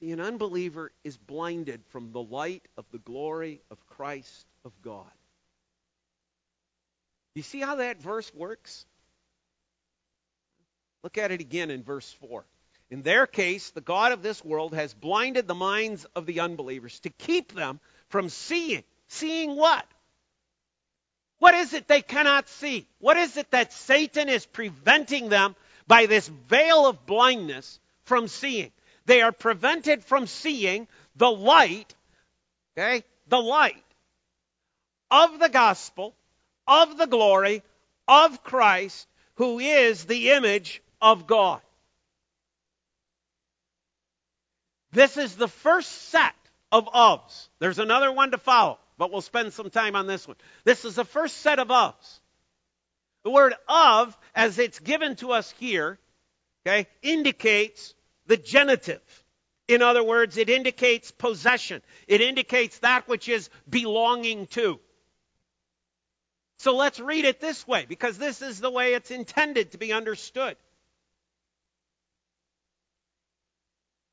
See, 0.00 0.10
an 0.10 0.18
unbeliever 0.18 0.90
is 1.04 1.16
blinded 1.16 1.86
from 1.90 2.10
the 2.10 2.20
light 2.20 2.66
of 2.76 2.84
the 2.90 2.98
glory 2.98 3.60
of 3.70 3.86
Christ 3.86 4.44
of 4.64 4.72
God. 4.82 5.06
You 7.36 7.44
see 7.44 7.60
how 7.60 7.76
that 7.76 8.02
verse 8.02 8.34
works? 8.34 8.84
Look 11.04 11.16
at 11.16 11.30
it 11.30 11.40
again 11.40 11.70
in 11.70 11.84
verse 11.84 12.10
4. 12.28 12.44
In 12.90 13.02
their 13.02 13.28
case, 13.28 13.70
the 13.70 13.82
God 13.82 14.10
of 14.10 14.20
this 14.20 14.44
world 14.44 14.74
has 14.74 14.92
blinded 14.94 15.46
the 15.46 15.54
minds 15.54 16.06
of 16.16 16.26
the 16.26 16.40
unbelievers 16.40 16.98
to 17.00 17.10
keep 17.10 17.54
them 17.54 17.78
from 18.08 18.28
seeing. 18.30 18.82
Seeing 19.06 19.54
what? 19.54 19.86
What 21.44 21.52
is 21.52 21.74
it 21.74 21.86
they 21.88 22.00
cannot 22.00 22.48
see? 22.48 22.86
What 23.00 23.18
is 23.18 23.36
it 23.36 23.50
that 23.50 23.70
Satan 23.70 24.30
is 24.30 24.46
preventing 24.46 25.28
them 25.28 25.54
by 25.86 26.06
this 26.06 26.26
veil 26.26 26.86
of 26.86 27.04
blindness 27.04 27.78
from 28.04 28.28
seeing? 28.28 28.72
They 29.04 29.20
are 29.20 29.30
prevented 29.30 30.02
from 30.02 30.26
seeing 30.26 30.88
the 31.16 31.30
light, 31.30 31.94
okay, 32.72 33.04
the 33.28 33.42
light 33.42 33.84
of 35.10 35.38
the 35.38 35.50
gospel, 35.50 36.14
of 36.66 36.96
the 36.96 37.06
glory 37.06 37.62
of 38.08 38.42
Christ, 38.42 39.06
who 39.34 39.58
is 39.58 40.06
the 40.06 40.30
image 40.30 40.80
of 40.98 41.26
God. 41.26 41.60
This 44.92 45.18
is 45.18 45.36
the 45.36 45.48
first 45.48 45.92
set 46.08 46.34
of 46.72 46.86
ofs. 46.86 47.48
There's 47.58 47.78
another 47.78 48.10
one 48.10 48.30
to 48.30 48.38
follow, 48.38 48.78
but 48.98 49.10
we'll 49.10 49.20
spend 49.20 49.52
some 49.52 49.70
time 49.70 49.96
on 49.96 50.06
this 50.06 50.26
one. 50.26 50.36
This 50.64 50.84
is 50.84 50.94
the 50.94 51.04
first 51.04 51.38
set 51.38 51.58
of 51.58 51.68
ofs. 51.68 52.20
The 53.24 53.30
word 53.30 53.54
of, 53.68 54.16
as 54.34 54.58
it's 54.58 54.78
given 54.78 55.16
to 55.16 55.32
us 55.32 55.52
here, 55.58 55.98
okay, 56.66 56.86
indicates 57.02 57.94
the 58.26 58.36
genitive. 58.36 59.00
In 59.66 59.80
other 59.80 60.04
words, 60.04 60.36
it 60.36 60.50
indicates 60.50 61.10
possession. 61.10 61.80
It 62.06 62.20
indicates 62.20 62.78
that 62.80 63.08
which 63.08 63.28
is 63.28 63.48
belonging 63.68 64.46
to. 64.48 64.78
So 66.58 66.76
let's 66.76 67.00
read 67.00 67.24
it 67.24 67.40
this 67.40 67.66
way, 67.66 67.86
because 67.88 68.18
this 68.18 68.42
is 68.42 68.60
the 68.60 68.70
way 68.70 68.94
it's 68.94 69.10
intended 69.10 69.72
to 69.72 69.78
be 69.78 69.92
understood. 69.92 70.56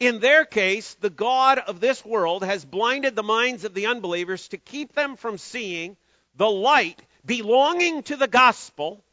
In 0.01 0.19
their 0.19 0.45
case, 0.45 0.95
the 0.95 1.11
God 1.11 1.59
of 1.59 1.79
this 1.79 2.03
world 2.03 2.43
has 2.43 2.65
blinded 2.65 3.15
the 3.15 3.21
minds 3.21 3.65
of 3.65 3.75
the 3.75 3.85
unbelievers 3.85 4.47
to 4.47 4.57
keep 4.57 4.93
them 4.93 5.15
from 5.15 5.37
seeing 5.37 5.95
the 6.35 6.49
light 6.49 6.99
belonging 7.23 8.01
to 8.03 8.15
the 8.15 8.27
gospel 8.27 9.03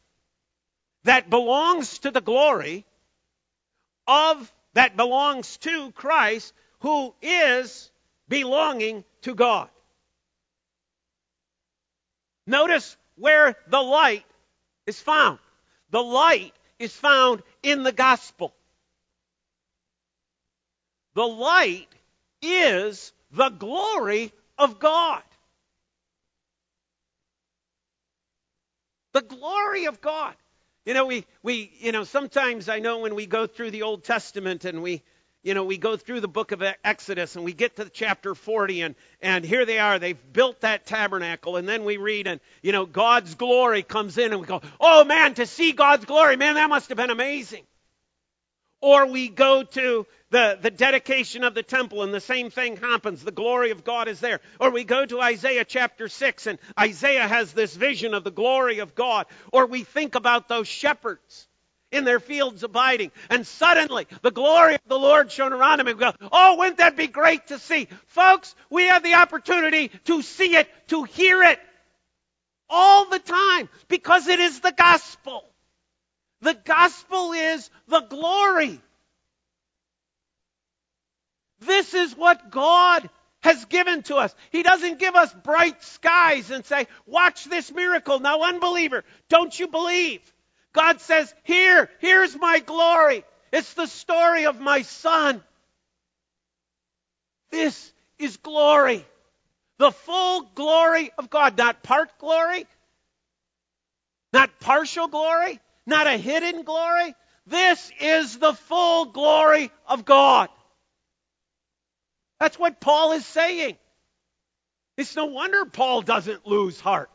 that 1.05 1.29
belongs 1.29 1.99
to 1.99 2.11
the 2.11 2.23
glory 2.23 2.87
of 4.07 4.51
that 4.73 4.97
belongs 4.97 5.59
to 5.59 5.93
Christ, 5.93 6.55
who 6.79 7.15
is 7.21 7.91
belonging 8.27 9.05
to 9.23 9.35
God. 9.35 9.69
Notice 12.47 12.97
where 13.17 13.57
the 13.67 13.83
light 13.83 14.25
is 14.87 14.99
found. 14.99 15.39
The 15.91 16.03
light 16.03 16.55
is 16.79 16.97
found 16.97 17.43
in 17.63 17.83
the 17.83 17.93
gospel. 17.93 18.55
The 21.19 21.27
light 21.27 21.89
is 22.43 23.13
the 23.33 23.49
glory 23.49 24.33
of 24.57 24.79
God. 24.79 25.25
The 29.15 29.23
glory 29.23 29.87
of 29.87 30.01
God. 30.01 30.37
You 30.87 30.95
know, 30.95 31.07
we, 31.07 31.27
we, 31.43 31.73
you 31.81 31.91
know, 31.91 32.05
sometimes 32.05 32.69
I 32.69 32.79
know 32.79 33.01
when 33.01 33.17
we 33.17 33.27
go 33.27 33.49
through 33.49 33.73
the 33.73 33.83
Old 33.83 34.05
Testament 34.05 34.65
and 34.65 34.81
we, 34.81 35.03
you 35.43 35.55
know, 35.55 35.65
we 35.65 35.77
go 35.77 35.97
through 35.97 36.21
the 36.21 36.29
book 36.29 36.53
of 36.53 36.63
Exodus 36.85 37.35
and 37.35 37.45
we 37.45 37.53
get 37.53 37.75
to 37.75 37.89
chapter 37.89 38.37
40 38.37 38.83
and, 38.83 38.95
and 39.21 39.45
here 39.45 39.67
they 39.67 39.81
are. 39.81 39.99
They've 39.99 40.33
built 40.33 40.61
that 40.61 40.87
tabernacle 40.87 41.57
and 41.57 41.69
then 41.69 41.85
we 41.85 41.97
read 41.97 42.29
and, 42.29 42.39
you 42.63 42.71
know, 42.71 42.87
God's 42.87 43.35
glory 43.35 43.83
comes 43.83 44.19
in 44.19 44.31
and 44.31 44.41
we 44.41 44.47
go, 44.47 44.63
oh 44.79 45.05
man, 45.05 45.35
to 45.35 45.47
see 45.47 45.73
God's 45.73 46.05
glory, 46.05 46.37
man, 46.37 46.55
that 46.55 46.71
must 46.71 46.91
have 46.91 46.97
been 46.97 47.11
amazing. 47.11 47.65
Or 48.81 49.07
we 49.07 49.29
go 49.29 49.65
to 49.65 50.07
the, 50.31 50.59
the 50.61 50.71
dedication 50.71 51.43
of 51.43 51.55
the 51.55 51.63
temple 51.63 52.03
and 52.03 52.15
the 52.15 52.21
same 52.21 52.51
thing 52.51 52.77
happens. 52.77 53.25
The 53.25 53.33
glory 53.33 53.71
of 53.71 53.83
God 53.85 54.09
is 54.09 54.21
there. 54.21 54.41
Or 54.61 54.71
we 54.71 54.85
go 54.85 55.05
to 55.05 55.21
Isaiah 55.21 55.65
chapter 55.65 56.09
6 56.09 56.47
and 56.47 56.59
Isaiah 56.79 57.27
has 57.27 57.53
this 57.53 57.75
vision 57.75 58.15
of 58.15 58.25
the 58.25 58.31
glory 58.31 58.79
of 58.79 58.95
God. 58.95 59.27
Or 59.53 59.67
we 59.67 59.85
think 59.85 60.15
about 60.15 60.49
those 60.49 60.69
shepherds 60.69 61.49
in 61.91 62.05
their 62.05 62.21
fields 62.21 62.63
abiding. 62.63 63.11
And 63.31 63.47
suddenly 63.47 64.07
the 64.23 64.31
glory 64.31 64.75
of 64.75 64.81
the 64.87 64.99
Lord 64.99 65.33
shone 65.33 65.53
around 65.53 65.79
them 65.79 65.89
and 65.89 65.99
go, 65.99 66.13
oh, 66.31 66.57
wouldn't 66.59 66.79
that 66.79 66.97
be 66.97 67.09
great 67.09 67.49
to 67.49 67.59
see? 67.59 67.89
Folks, 68.07 68.55
we 68.71 68.85
have 68.85 69.03
the 69.03 69.15
opportunity 69.15 69.89
to 70.05 70.23
see 70.23 70.55
it, 70.55 70.69
to 70.89 71.05
hear 71.05 71.43
it 71.43 71.59
all 72.71 73.09
the 73.09 73.19
time 73.19 73.69
because 73.89 74.29
it 74.29 74.39
is 74.39 74.61
the 74.61 74.73
gospel. 74.73 75.45
The 76.41 76.55
gospel 76.55 77.33
is 77.33 77.69
the 77.89 78.01
glory. 78.01 78.81
This 81.61 81.95
is 81.95 82.17
what 82.17 82.51
God 82.51 83.09
has 83.41 83.65
given 83.67 84.03
to 84.05 84.17
us. 84.17 84.35
He 84.51 84.63
doesn't 84.63 84.99
give 84.99 85.15
us 85.15 85.33
bright 85.45 85.83
skies 85.83 86.51
and 86.51 86.65
say, 86.65 86.87
watch 87.07 87.45
this 87.45 87.73
miracle. 87.73 88.21
Now, 88.21 88.43
unbeliever, 88.43 89.05
don't 89.29 89.59
you 89.59 89.69
believe? 89.69 90.21
God 90.73 91.01
says, 91.01 91.35
Here, 91.45 91.91
here's 91.99 92.37
my 92.37 92.61
glory. 92.61 93.25
It's 93.53 93.75
the 93.75 93.87
story 93.87 94.47
of 94.47 94.61
my 94.61 94.83
son. 94.83 95.43
This 97.51 97.93
is 98.19 98.37
glory. 98.37 99.05
The 99.79 99.93
full 99.93 100.43
glory 100.55 101.11
of 101.17 101.31
God, 101.31 101.57
not 101.57 101.83
part 101.83 102.19
glory, 102.19 102.67
not 104.33 104.61
partial 104.61 105.09
glory, 105.09 105.61
not 105.89 106.07
a 106.07 106.17
hidden 106.17 106.63
glory. 106.63 107.15
This 107.47 107.91
is 108.01 108.39
the 108.39 108.53
full 108.53 109.07
glory 109.07 109.71
of 109.87 110.05
God. 110.05 110.49
That's 112.39 112.59
what 112.59 112.81
Paul 112.81 113.13
is 113.13 113.27
saying. 113.27 113.77
It's 114.97 115.17
no 115.17 115.27
wonder 115.27 115.65
Paul 115.65 116.03
doesn't 116.03 116.47
lose 116.47 116.81
heart. 116.81 117.11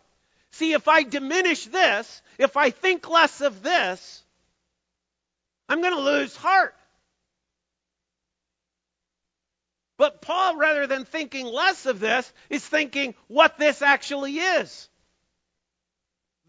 See, 0.51 0.73
if 0.73 0.87
I 0.87 1.03
diminish 1.03 1.65
this, 1.65 2.21
if 2.37 2.57
I 2.57 2.69
think 2.69 3.09
less 3.09 3.41
of 3.41 3.63
this, 3.63 4.23
I'm 5.69 5.81
going 5.81 5.95
to 5.95 6.01
lose 6.01 6.35
heart. 6.35 6.75
But 9.97 10.21
Paul, 10.21 10.57
rather 10.57 10.87
than 10.87 11.05
thinking 11.05 11.45
less 11.45 11.85
of 11.85 11.99
this, 11.99 12.31
is 12.49 12.65
thinking 12.65 13.15
what 13.27 13.57
this 13.57 13.81
actually 13.81 14.37
is. 14.37 14.89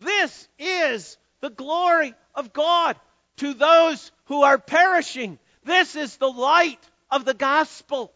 This 0.00 0.48
is 0.58 1.16
the 1.40 1.50
glory 1.50 2.14
of 2.34 2.52
God 2.52 2.96
to 3.38 3.54
those 3.54 4.12
who 4.26 4.42
are 4.42 4.58
perishing. 4.58 5.38
This 5.64 5.96
is 5.96 6.16
the 6.16 6.30
light 6.30 6.80
of 7.10 7.24
the 7.24 7.34
gospel. 7.34 8.12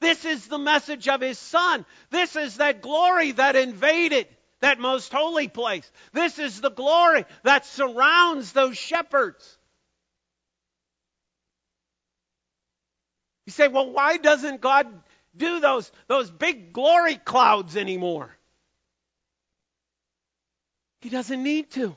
This 0.00 0.24
is 0.24 0.46
the 0.46 0.58
message 0.58 1.08
of 1.08 1.20
his 1.20 1.38
son. 1.38 1.84
This 2.10 2.36
is 2.36 2.56
that 2.56 2.82
glory 2.82 3.32
that 3.32 3.56
invaded 3.56 4.28
that 4.60 4.78
most 4.78 5.12
holy 5.12 5.48
place. 5.48 5.90
This 6.12 6.38
is 6.38 6.60
the 6.60 6.70
glory 6.70 7.24
that 7.44 7.66
surrounds 7.66 8.52
those 8.52 8.76
shepherds. 8.76 9.58
You 13.46 13.52
say, 13.52 13.68
well, 13.68 13.90
why 13.90 14.18
doesn't 14.18 14.60
God 14.60 14.86
do 15.36 15.60
those, 15.60 15.90
those 16.06 16.30
big 16.30 16.72
glory 16.72 17.16
clouds 17.16 17.76
anymore? 17.76 18.37
He 21.00 21.08
doesn't 21.10 21.42
need 21.42 21.70
to. 21.72 21.96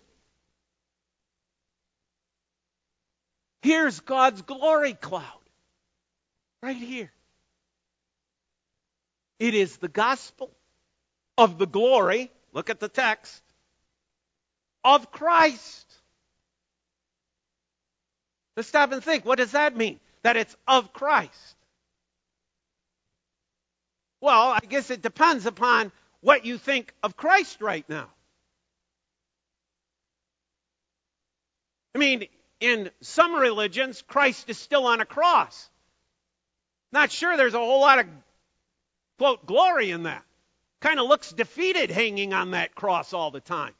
Here's 3.61 3.99
God's 3.99 4.41
glory 4.41 4.93
cloud. 4.93 5.25
Right 6.63 6.75
here. 6.75 7.11
It 9.39 9.55
is 9.55 9.77
the 9.77 9.87
gospel 9.87 10.51
of 11.37 11.57
the 11.57 11.65
glory 11.65 12.31
Look 12.53 12.69
at 12.69 12.79
the 12.79 12.89
text. 12.89 13.41
Of 14.83 15.11
Christ. 15.11 15.85
Let's 18.57 18.69
stop 18.69 18.91
and 18.91 19.03
think. 19.03 19.25
What 19.25 19.37
does 19.37 19.51
that 19.51 19.75
mean? 19.75 19.99
That 20.23 20.37
it's 20.37 20.55
of 20.67 20.91
Christ. 20.93 21.55
Well, 24.19 24.49
I 24.49 24.59
guess 24.67 24.91
it 24.91 25.01
depends 25.01 25.45
upon 25.45 25.91
what 26.19 26.45
you 26.45 26.57
think 26.57 26.93
of 27.01 27.15
Christ 27.15 27.61
right 27.61 27.87
now. 27.89 28.07
I 31.95 31.97
mean, 31.97 32.27
in 32.59 32.89
some 33.01 33.35
religions, 33.35 34.03
Christ 34.07 34.49
is 34.49 34.57
still 34.57 34.85
on 34.85 35.01
a 35.01 35.05
cross. 35.05 35.69
Not 36.91 37.11
sure 37.11 37.37
there's 37.37 37.53
a 37.53 37.59
whole 37.59 37.81
lot 37.81 37.99
of, 37.99 38.05
quote, 39.17 39.45
glory 39.45 39.91
in 39.91 40.03
that 40.03 40.23
kind 40.81 40.99
of 40.99 41.07
looks 41.07 41.31
defeated 41.31 41.91
hanging 41.91 42.33
on 42.33 42.51
that 42.51 42.75
cross 42.75 43.13
all 43.13 43.31
the 43.31 43.39
time. 43.39 43.73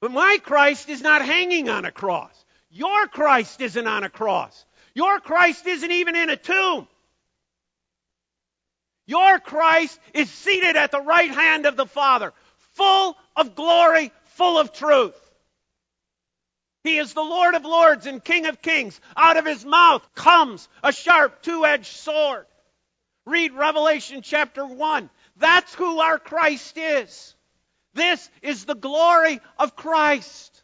But 0.00 0.10
my 0.10 0.38
Christ 0.42 0.88
is 0.88 1.00
not 1.00 1.24
hanging 1.24 1.68
on 1.68 1.84
a 1.84 1.90
cross. 1.90 2.44
Your 2.70 3.06
Christ 3.06 3.60
isn't 3.60 3.86
on 3.86 4.04
a 4.04 4.10
cross. 4.10 4.64
Your 4.94 5.20
Christ 5.20 5.66
isn't 5.66 5.90
even 5.90 6.14
in 6.14 6.28
a 6.30 6.36
tomb. 6.36 6.86
Your 9.06 9.38
Christ 9.38 9.98
is 10.12 10.30
seated 10.30 10.76
at 10.76 10.90
the 10.90 11.00
right 11.00 11.30
hand 11.30 11.66
of 11.66 11.76
the 11.76 11.86
Father, 11.86 12.32
full 12.74 13.16
of 13.38 13.54
glory, 13.54 14.12
full 14.34 14.58
of 14.58 14.72
truth. 14.72 15.14
He 16.84 16.98
is 16.98 17.14
the 17.14 17.22
Lord 17.22 17.54
of 17.54 17.64
lords 17.64 18.06
and 18.06 18.22
King 18.22 18.46
of 18.46 18.60
kings. 18.60 19.00
Out 19.16 19.36
of 19.36 19.46
his 19.46 19.64
mouth 19.64 20.06
comes 20.14 20.68
a 20.82 20.92
sharp 20.92 21.42
two 21.42 21.64
edged 21.64 21.96
sword. 21.96 22.46
Read 23.24 23.52
Revelation 23.52 24.22
chapter 24.22 24.66
1. 24.66 25.10
That's 25.36 25.74
who 25.74 26.00
our 26.00 26.18
Christ 26.18 26.76
is. 26.76 27.34
This 27.94 28.28
is 28.42 28.64
the 28.64 28.74
glory 28.74 29.40
of 29.58 29.76
Christ. 29.76 30.62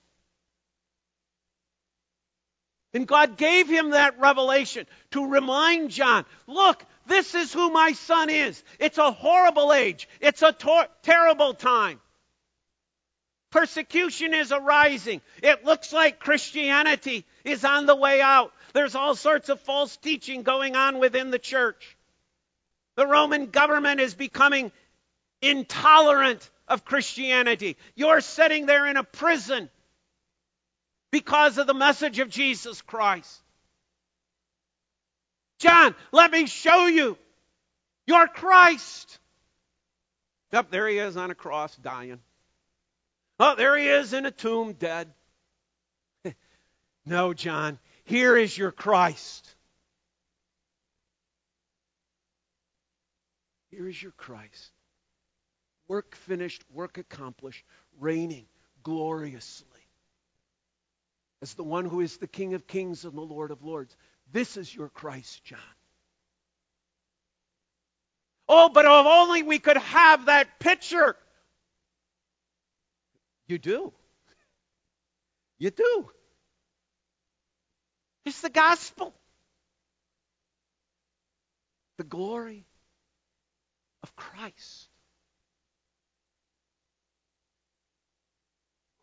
And 2.93 3.07
God 3.07 3.37
gave 3.37 3.69
him 3.69 3.91
that 3.91 4.19
revelation 4.19 4.87
to 5.11 5.27
remind 5.27 5.91
John, 5.91 6.25
look, 6.47 6.85
this 7.07 7.35
is 7.35 7.53
who 7.53 7.71
my 7.71 7.93
son 7.93 8.31
is. 8.31 8.63
It's 8.79 8.99
a 8.99 9.11
horrible 9.11 9.73
age. 9.73 10.09
It's 10.21 10.43
a 10.43 10.53
tor- 10.53 10.89
terrible 11.03 11.55
time. 11.55 12.01
Persecution 13.55 14.35
is 14.35 14.51
arising. 14.51 15.21
It 15.41 15.65
looks 15.65 15.93
like 15.93 16.19
Christianity 16.19 17.25
is 17.45 17.65
on 17.65 17.87
the 17.87 17.95
way 17.95 18.21
out. 18.21 18.53
There's 18.73 18.97
all 18.97 19.15
sorts 19.15 19.49
of 19.49 19.61
false 19.61 19.97
teaching 19.97 20.43
going 20.43 20.75
on 20.75 20.99
within 20.99 21.31
the 21.31 21.39
church. 21.39 21.97
The 22.97 23.07
Roman 23.07 23.47
government 23.47 24.01
is 24.01 24.13
becoming 24.13 24.73
intolerant 25.41 26.51
of 26.67 26.85
Christianity. 26.85 27.77
You're 27.95 28.23
sitting 28.23 28.67
there 28.67 28.89
in 28.89 28.97
a 28.97 29.05
prison 29.05 29.71
because 31.13 31.57
of 31.57 31.69
the 31.69 31.75
message 31.75 32.19
of 32.19 32.31
Jesus 32.31 32.83
Christ. 32.83 33.41
John, 35.61 35.95
let 36.11 36.33
me 36.33 36.47
show 36.47 36.89
you 36.89 37.17
your 38.09 38.27
Christ. 38.27 39.21
Up 40.53 40.73
there 40.73 40.89
he 40.89 40.99
is 40.99 41.17
on 41.17 41.31
a 41.31 41.37
cross 41.37 41.77
dying. 41.77 42.19
Oh, 43.39 43.55
there 43.57 43.77
he 43.77 43.89
is 43.89 44.13
in 44.13 44.27
a 44.27 44.31
tomb 44.31 44.75
dead. 44.75 45.13
no, 47.07 47.35
John, 47.35 47.79
here 48.05 48.37
is 48.37 48.57
your 48.57 48.71
Christ. 48.71 49.55
Here 53.71 53.89
is 53.89 54.01
your 54.01 54.13
Christ. 54.13 54.71
Work 55.89 56.15
finished, 56.15 56.63
work 56.73 56.99
accomplished, 56.99 57.65
reigning 57.99 58.47
gloriously 58.83 59.69
as 61.43 61.55
the 61.55 61.65
one 61.65 61.85
who 61.85 62.01
is 62.01 62.17
the 62.17 62.27
King 62.27 62.55
of 62.55 62.67
kings 62.67 63.05
and 63.05 63.15
the 63.15 63.21
Lord 63.21 63.51
of 63.51 63.65
lords. 63.65 63.97
This 64.33 64.57
is 64.57 64.75
your 64.75 64.89
Christ, 64.89 65.45
John. 65.45 65.59
Oh, 68.49 68.69
but 68.69 68.85
if 68.85 68.91
only 68.91 69.43
we 69.43 69.59
could 69.59 69.77
have 69.77 70.27
that 70.27 70.59
picture. 70.59 71.17
You 73.47 73.59
do. 73.59 73.93
You 75.59 75.71
do. 75.71 76.11
It's 78.25 78.41
the 78.41 78.51
gospel. 78.51 79.15
The 81.99 82.05
glory 82.05 82.67
of 84.03 84.17
Christ, 84.17 84.89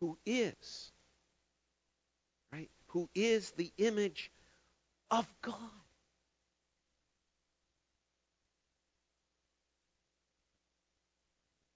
who 0.00 0.18
is, 0.26 0.92
right? 2.52 2.68
Who 2.88 3.08
is 3.14 3.50
the 3.52 3.72
image 3.78 4.30
of 5.12 5.28
God. 5.42 5.54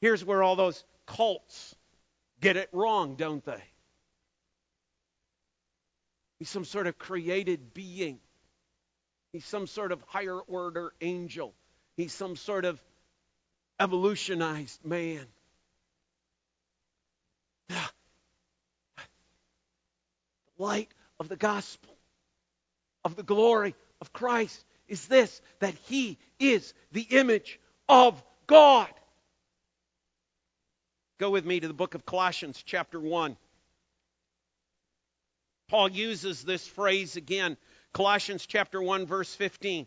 Here's 0.01 0.25
where 0.25 0.43
all 0.43 0.57
those 0.57 0.83
cults 1.07 1.76
get 2.47 2.57
it 2.57 2.68
wrong, 2.70 3.16
don't 3.16 3.44
they? 3.44 3.62
He's 6.38 6.49
some 6.49 6.64
sort 6.64 6.86
of 6.86 6.97
created 6.97 7.74
being. 7.74 8.20
He's 9.32 9.44
some 9.44 9.66
sort 9.66 9.90
of 9.90 10.01
higher 10.07 10.38
order 10.38 10.92
angel. 11.01 11.55
He's 11.97 12.12
some 12.12 12.36
sort 12.36 12.64
of 12.64 12.80
evolutionized 13.80 14.84
man. 14.84 15.26
The 17.68 17.80
light 20.57 20.90
of 21.18 21.28
the 21.28 21.36
gospel, 21.36 21.97
of 23.05 23.16
the 23.16 23.24
glory 23.24 23.74
of 24.01 24.12
Christ, 24.12 24.64
is 24.86 25.09
this 25.09 25.42
that 25.59 25.74
he 25.86 26.16
is 26.38 26.74
the 26.92 27.09
image 27.11 27.59
of 27.88 28.22
God. 28.47 28.88
Go 31.19 31.31
with 31.31 31.47
me 31.47 31.61
to 31.61 31.69
the 31.69 31.75
book 31.75 31.95
of 31.95 32.05
Colossians, 32.05 32.62
chapter 32.64 33.01
1. 33.01 33.37
Paul 35.69 35.89
uses 35.91 36.45
this 36.45 36.67
phrase 36.67 37.17
again. 37.17 37.57
Colossians 37.93 38.47
chapter 38.47 38.81
1 38.83 39.07
verse 39.07 39.35
15. 39.35 39.87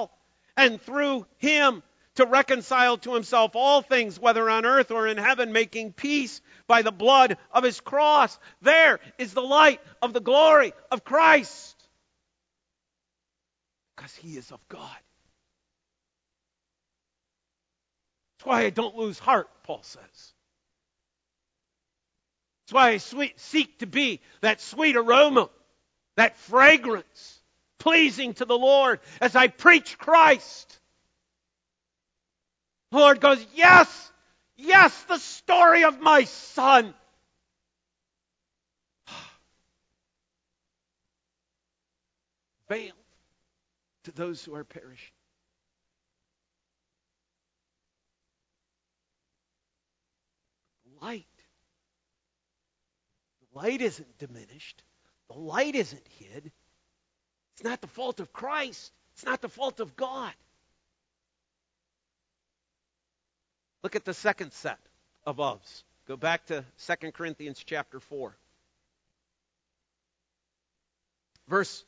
and 0.57 0.81
through 0.81 1.25
him 1.37 1.83
to 2.15 2.25
reconcile 2.25 2.97
to 2.97 3.13
himself 3.13 3.55
all 3.55 3.81
things, 3.81 4.19
whether 4.19 4.49
on 4.49 4.65
earth 4.65 4.91
or 4.91 5.07
in 5.07 5.17
heaven, 5.17 5.53
making 5.53 5.93
peace 5.93 6.41
by 6.67 6.81
the 6.81 6.91
blood 6.91 7.37
of 7.51 7.63
his 7.63 7.79
cross. 7.79 8.37
There 8.61 8.99
is 9.17 9.33
the 9.33 9.41
light 9.41 9.81
of 10.01 10.13
the 10.13 10.19
glory 10.19 10.73
of 10.91 11.03
Christ. 11.03 11.75
Because 13.95 14.15
he 14.15 14.37
is 14.37 14.51
of 14.51 14.59
God. 14.67 14.97
That's 18.37 18.47
why 18.47 18.61
I 18.63 18.69
don't 18.71 18.97
lose 18.97 19.19
heart, 19.19 19.49
Paul 19.63 19.83
says. 19.83 20.33
That's 22.71 22.73
why 22.73 22.89
I 22.89 22.97
sweet, 22.97 23.39
seek 23.39 23.79
to 23.79 23.85
be 23.85 24.19
that 24.41 24.61
sweet 24.61 24.95
aroma, 24.95 25.49
that 26.15 26.37
fragrance 26.37 27.40
pleasing 27.81 28.33
to 28.35 28.45
the 28.45 28.57
Lord 28.57 28.99
as 29.19 29.35
I 29.35 29.47
preach 29.47 29.97
Christ. 29.97 30.79
The 32.91 32.99
Lord 32.99 33.19
goes, 33.19 33.43
Yes, 33.55 34.11
yes, 34.55 35.03
the 35.03 35.17
story 35.17 35.83
of 35.83 35.99
my 35.99 36.25
son. 36.25 36.93
Veiled 42.69 42.93
to 44.03 44.11
those 44.11 44.45
who 44.45 44.53
are 44.53 44.63
perishing. 44.63 45.13
Light. 51.01 51.25
The 53.39 53.59
light 53.59 53.81
isn't 53.81 54.19
diminished. 54.19 54.83
The 55.31 55.39
light 55.39 55.73
isn't 55.73 56.07
hid. 56.19 56.51
It's 57.61 57.69
not 57.69 57.81
the 57.81 57.87
fault 57.87 58.19
of 58.19 58.33
Christ. 58.33 58.91
It's 59.13 59.23
not 59.23 59.39
the 59.39 59.47
fault 59.47 59.79
of 59.81 59.95
God. 59.95 60.33
Look 63.83 63.95
at 63.95 64.03
the 64.03 64.15
second 64.15 64.51
set 64.51 64.79
of 65.27 65.37
ofs. 65.37 65.83
Go 66.07 66.17
back 66.17 66.47
to 66.47 66.65
2 66.87 67.11
Corinthians 67.11 67.63
chapter 67.63 67.99
4. 67.99 68.35
Verse, 71.47 71.85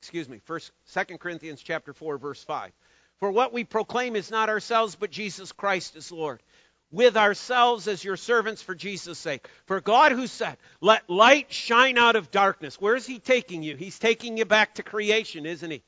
excuse 0.00 0.28
me, 0.28 0.40
first 0.44 0.72
2 0.92 1.18
Corinthians 1.18 1.62
chapter 1.62 1.92
4, 1.92 2.18
verse 2.18 2.42
5. 2.42 2.72
For 3.20 3.30
what 3.30 3.52
we 3.52 3.62
proclaim 3.62 4.16
is 4.16 4.32
not 4.32 4.48
ourselves, 4.48 4.96
but 4.96 5.12
Jesus 5.12 5.52
Christ 5.52 5.94
is 5.94 6.10
Lord 6.10 6.42
with 6.90 7.16
ourselves 7.16 7.88
as 7.88 8.04
your 8.04 8.16
servants 8.16 8.62
for 8.62 8.74
Jesus' 8.74 9.18
sake. 9.18 9.48
For 9.66 9.80
God 9.80 10.12
who 10.12 10.26
said, 10.26 10.56
Let 10.80 11.08
light 11.10 11.52
shine 11.52 11.98
out 11.98 12.16
of 12.16 12.30
darkness. 12.30 12.80
Where 12.80 12.96
is 12.96 13.06
He 13.06 13.18
taking 13.18 13.62
you? 13.62 13.76
He's 13.76 13.98
taking 13.98 14.36
you 14.36 14.44
back 14.44 14.74
to 14.74 14.82
creation, 14.82 15.46
isn't 15.46 15.70
He? 15.70 15.82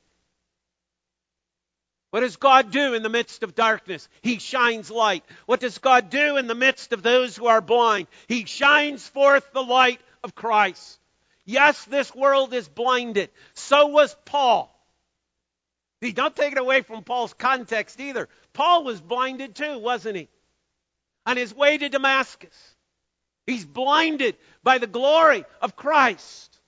What 2.11 2.21
does 2.21 2.37
God 2.37 2.71
do 2.71 2.95
in 2.95 3.03
the 3.03 3.09
midst 3.09 3.43
of 3.43 3.53
darkness? 3.53 4.09
He 4.21 4.39
shines 4.39 4.89
light. 4.89 5.23
What 5.45 5.59
does 5.59 5.77
God 5.77 6.09
do 6.09 6.37
in 6.37 6.47
the 6.47 6.55
midst 6.55 6.91
of 6.91 7.03
those 7.03 7.35
who 7.35 7.45
are 7.45 7.61
blind? 7.61 8.07
He 8.27 8.45
shines 8.45 9.07
forth 9.07 9.53
the 9.53 9.63
light 9.63 10.01
of 10.23 10.33
Christ. 10.33 10.99
Yes, 11.45 11.83
this 11.85 12.13
world 12.13 12.53
is 12.53 12.67
blinded. 12.67 13.29
So 13.53 13.87
was 13.87 14.15
Paul. 14.25 14.75
See, 16.01 16.11
don't 16.11 16.35
take 16.35 16.53
it 16.53 16.57
away 16.57 16.81
from 16.81 17.03
Paul's 17.03 17.33
context 17.33 17.99
either. 17.99 18.27
Paul 18.53 18.85
was 18.85 19.01
blinded 19.01 19.55
too, 19.55 19.77
wasn't 19.79 20.15
he? 20.15 20.29
On 21.29 21.37
his 21.37 21.53
way 21.53 21.77
to 21.77 21.89
Damascus. 21.89 22.75
He's 23.45 23.63
blinded 23.63 24.35
by 24.63 24.79
the 24.79 24.87
glory 24.87 25.45
of 25.61 25.75
Christ. 25.75 26.59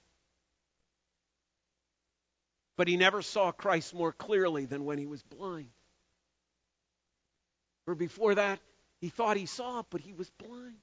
But 2.78 2.88
he 2.88 2.96
never 2.96 3.24
saw 3.24 3.52
Christ 3.52 3.96
more 3.96 4.12
clearly 4.12 4.66
than 4.66 4.86
when 4.86 5.00
he 5.00 5.08
was 5.08 5.24
blind. 5.24 5.72
For 7.86 7.96
before 7.96 8.36
that, 8.36 8.60
he 9.00 9.10
thought 9.10 9.36
he 9.36 9.48
saw, 9.48 9.82
but 9.90 10.00
he 10.00 10.14
was 10.14 10.30
blind. 10.30 10.78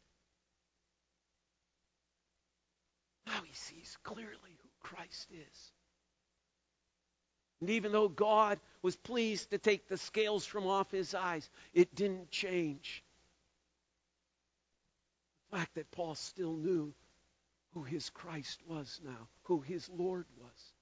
Now 3.29 3.43
he 3.45 3.55
sees 3.55 3.97
clearly 4.03 4.59
who 4.61 4.68
Christ 4.83 5.29
is. 5.31 5.72
And 7.61 7.70
even 7.70 7.93
though 7.93 8.09
God 8.09 8.59
was 8.83 8.97
pleased 8.97 9.51
to 9.51 9.59
take 9.59 9.87
the 9.87 9.99
scales 9.99 10.45
from 10.45 10.66
off 10.66 10.91
his 10.91 11.14
eyes, 11.14 11.49
it 11.72 11.95
didn't 11.95 12.33
change 12.33 13.05
fact 15.51 15.75
that 15.75 15.91
Paul 15.91 16.15
still 16.15 16.55
knew 16.55 16.93
who 17.75 17.83
his 17.83 18.11
Christ 18.11 18.61
was 18.67 19.01
now, 19.05 19.29
who 19.45 19.61
his 19.61 19.89
Lord 19.89 20.27
was. 20.41 20.73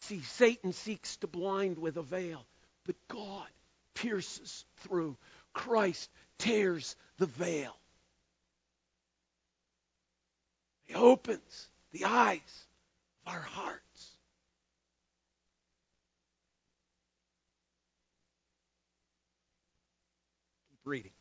See, 0.00 0.20
Satan 0.20 0.72
seeks 0.72 1.16
to 1.18 1.26
blind 1.26 1.78
with 1.78 1.96
a 1.96 2.02
veil, 2.02 2.44
but 2.84 2.96
God 3.08 3.48
pierces 3.94 4.64
through. 4.78 5.16
Christ 5.52 6.10
tears 6.38 6.96
the 7.18 7.26
veil. 7.26 7.76
He 10.84 10.94
opens 10.94 11.68
the 11.90 12.04
eyes 12.04 12.66
of 13.24 13.32
our 13.32 13.40
hearts. 13.40 14.16
Keep 20.70 20.80
reading. 20.84 21.15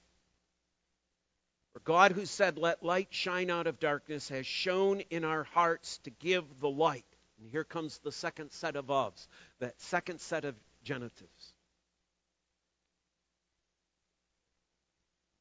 God 1.86 2.12
who 2.12 2.26
said, 2.26 2.58
Let 2.58 2.84
light 2.84 3.08
shine 3.12 3.50
out 3.50 3.68
of 3.68 3.80
darkness, 3.80 4.30
has 4.30 4.46
shone 4.46 5.02
in 5.12 5.24
our 5.24 5.44
hearts 5.44 6.00
to 6.00 6.10
give 6.10 6.44
the 6.60 6.70
light. 6.70 7.06
And 7.40 7.50
here 7.50 7.64
comes 7.64 8.00
the 8.00 8.12
second 8.12 8.52
set 8.52 8.76
of 8.76 8.88
ofs, 8.88 9.28
that 9.60 9.80
second 9.80 10.20
set 10.20 10.46
of 10.46 10.56
genitives. 10.84 11.54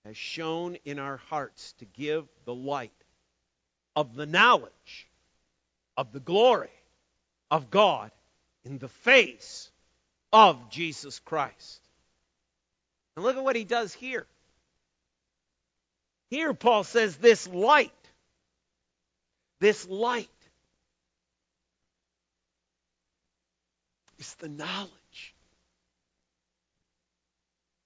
Has 0.05 0.17
shone 0.17 0.77
in 0.85 0.99
our 0.99 1.17
hearts 1.17 1.73
to 1.79 1.87
give 1.87 2.27
the 2.45 2.55
light 2.55 2.93
of 3.97 4.15
the 4.15 4.27
knowledge 4.27 5.09
of 5.97 6.13
the 6.13 6.21
glory 6.21 6.71
of 7.51 7.71
God 7.71 8.11
in 8.65 8.79
the 8.79 8.89
face 8.89 9.71
of 10.31 10.69
Jesus 10.69 11.21
Christ. 11.21 11.81
And 13.17 13.25
look 13.25 13.37
at 13.37 13.45
what 13.45 13.57
he 13.57 13.65
does 13.65 13.95
here. 13.95 14.27
Here, 16.35 16.53
Paul 16.53 16.83
says, 16.83 17.15
this 17.15 17.47
light, 17.47 17.93
this 19.61 19.89
light 19.89 20.29
is 24.19 24.35
the 24.41 24.49
knowledge. 24.49 24.91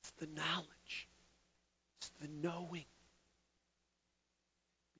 It's 0.01 0.13
the 0.13 0.29
knowledge. 0.35 1.09
It's 1.99 2.11
the 2.23 2.29
knowing. 2.41 2.87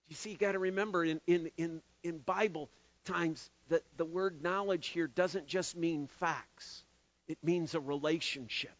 You 0.09 0.17
see, 0.17 0.33
you 0.33 0.37
got 0.37 0.53
to 0.53 0.59
remember 0.59 1.03
in, 1.03 1.19
in, 1.27 1.51
in, 1.57 1.81
in 2.03 2.19
Bible 2.19 2.69
times 3.07 3.49
that 3.71 3.83
the 3.97 4.05
word 4.05 4.43
knowledge 4.43 4.89
here 4.89 5.07
doesn't 5.07 5.47
just 5.47 5.75
mean 5.75 6.07
facts, 6.21 6.85
it 7.29 7.39
means 7.43 7.75
a 7.75 7.81
relationship. 7.81 8.77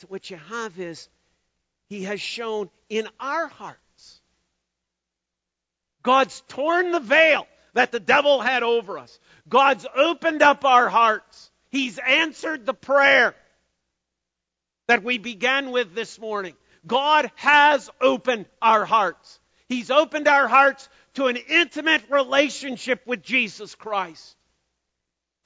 So 0.00 0.08
what 0.08 0.28
you 0.28 0.36
have 0.50 0.78
is 0.78 1.08
he 1.88 2.04
has 2.04 2.20
shown 2.20 2.70
in 2.88 3.08
our 3.18 3.48
hearts. 3.48 4.20
God's 6.02 6.42
torn 6.48 6.92
the 6.92 7.00
veil 7.00 7.46
that 7.74 7.92
the 7.92 8.00
devil 8.00 8.40
had 8.40 8.62
over 8.62 8.98
us. 8.98 9.18
God's 9.48 9.86
opened 9.94 10.42
up 10.42 10.64
our 10.64 10.88
hearts. 10.88 11.50
He's 11.70 11.98
answered 11.98 12.64
the 12.64 12.74
prayer 12.74 13.34
that 14.86 15.02
we 15.02 15.18
began 15.18 15.70
with 15.70 15.94
this 15.94 16.18
morning. 16.18 16.54
God 16.86 17.30
has 17.36 17.90
opened 18.00 18.46
our 18.62 18.84
hearts. 18.84 19.38
He's 19.68 19.90
opened 19.90 20.28
our 20.28 20.48
hearts 20.48 20.88
to 21.14 21.26
an 21.26 21.36
intimate 21.36 22.02
relationship 22.08 23.06
with 23.06 23.22
Jesus 23.22 23.74
Christ, 23.74 24.36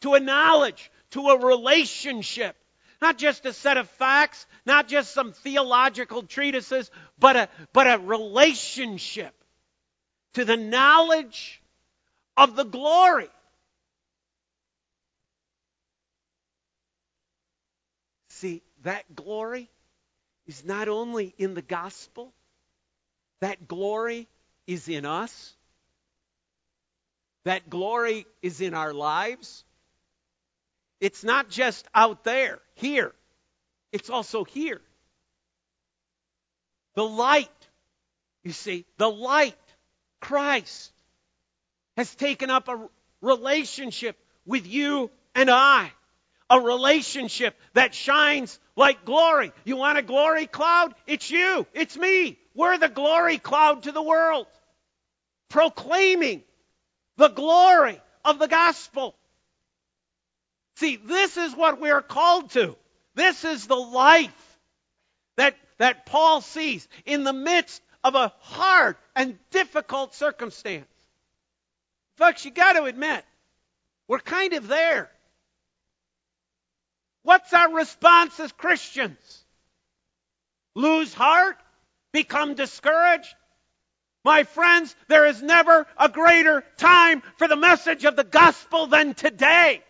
to 0.02 0.14
a 0.14 0.20
knowledge, 0.20 0.90
to 1.10 1.20
a 1.28 1.44
relationship. 1.44 2.56
Not 3.02 3.18
just 3.18 3.44
a 3.46 3.52
set 3.52 3.78
of 3.78 3.90
facts, 3.90 4.46
not 4.64 4.86
just 4.86 5.12
some 5.12 5.32
theological 5.32 6.22
treatises, 6.22 6.88
but 7.18 7.34
a, 7.34 7.48
but 7.72 7.88
a 7.88 7.98
relationship 7.98 9.34
to 10.34 10.44
the 10.44 10.56
knowledge 10.56 11.60
of 12.36 12.54
the 12.54 12.62
glory. 12.62 13.28
See, 18.28 18.62
that 18.84 19.16
glory 19.16 19.68
is 20.46 20.64
not 20.64 20.86
only 20.86 21.34
in 21.38 21.54
the 21.54 21.62
gospel, 21.62 22.32
that 23.40 23.66
glory 23.66 24.28
is 24.68 24.88
in 24.88 25.06
us. 25.06 25.56
That 27.46 27.68
glory 27.68 28.26
is 28.42 28.60
in 28.60 28.74
our 28.74 28.94
lives. 28.94 29.64
It's 31.02 31.24
not 31.24 31.48
just 31.48 31.84
out 31.92 32.22
there, 32.22 32.60
here. 32.76 33.12
It's 33.90 34.08
also 34.08 34.44
here. 34.44 34.80
The 36.94 37.02
light, 37.02 37.50
you 38.44 38.52
see, 38.52 38.86
the 38.98 39.10
light, 39.10 39.58
Christ, 40.20 40.92
has 41.96 42.14
taken 42.14 42.50
up 42.50 42.68
a 42.68 42.88
relationship 43.20 44.16
with 44.46 44.64
you 44.68 45.10
and 45.34 45.50
I. 45.50 45.90
A 46.48 46.60
relationship 46.60 47.58
that 47.74 47.96
shines 47.96 48.60
like 48.76 49.04
glory. 49.04 49.50
You 49.64 49.78
want 49.78 49.98
a 49.98 50.02
glory 50.02 50.46
cloud? 50.46 50.94
It's 51.08 51.28
you. 51.28 51.66
It's 51.74 51.96
me. 51.96 52.38
We're 52.54 52.78
the 52.78 52.88
glory 52.88 53.38
cloud 53.38 53.82
to 53.84 53.92
the 53.92 54.02
world. 54.02 54.46
Proclaiming 55.48 56.44
the 57.16 57.28
glory 57.28 58.00
of 58.24 58.38
the 58.38 58.46
gospel. 58.46 59.16
See, 60.76 60.96
this 60.96 61.36
is 61.36 61.54
what 61.54 61.80
we're 61.80 62.02
called 62.02 62.50
to. 62.50 62.76
This 63.14 63.44
is 63.44 63.66
the 63.66 63.76
life 63.76 64.58
that, 65.36 65.56
that 65.78 66.06
Paul 66.06 66.40
sees 66.40 66.86
in 67.04 67.24
the 67.24 67.32
midst 67.32 67.82
of 68.02 68.14
a 68.14 68.32
hard 68.40 68.96
and 69.14 69.38
difficult 69.50 70.14
circumstance. 70.14 70.86
Folks, 72.16 72.44
you 72.44 72.50
got 72.50 72.74
to 72.74 72.84
admit, 72.84 73.24
we're 74.08 74.18
kind 74.18 74.52
of 74.54 74.68
there. 74.68 75.10
What's 77.22 77.52
our 77.52 77.72
response 77.72 78.38
as 78.40 78.52
Christians? 78.52 79.44
Lose 80.74 81.14
heart? 81.14 81.56
Become 82.12 82.54
discouraged? 82.54 83.34
My 84.24 84.44
friends, 84.44 84.94
there 85.08 85.26
is 85.26 85.42
never 85.42 85.86
a 85.96 86.08
greater 86.08 86.64
time 86.76 87.22
for 87.38 87.48
the 87.48 87.56
message 87.56 88.04
of 88.04 88.16
the 88.16 88.24
gospel 88.24 88.86
than 88.86 89.14
today. 89.14 89.82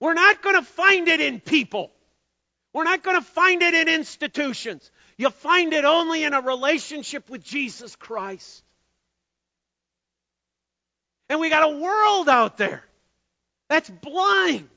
We're 0.00 0.14
not 0.14 0.42
going 0.42 0.56
to 0.56 0.62
find 0.62 1.08
it 1.08 1.20
in 1.20 1.40
people. 1.40 1.90
We're 2.72 2.84
not 2.84 3.02
going 3.02 3.16
to 3.16 3.26
find 3.26 3.62
it 3.62 3.74
in 3.74 3.88
institutions. 3.88 4.90
You'll 5.16 5.30
find 5.30 5.72
it 5.72 5.84
only 5.84 6.24
in 6.24 6.34
a 6.34 6.40
relationship 6.40 7.28
with 7.28 7.42
Jesus 7.42 7.96
Christ. 7.96 8.62
And 11.28 11.40
we 11.40 11.50
got 11.50 11.64
a 11.64 11.76
world 11.76 12.28
out 12.28 12.56
there 12.56 12.84
that's 13.68 13.90
blind. 13.90 14.68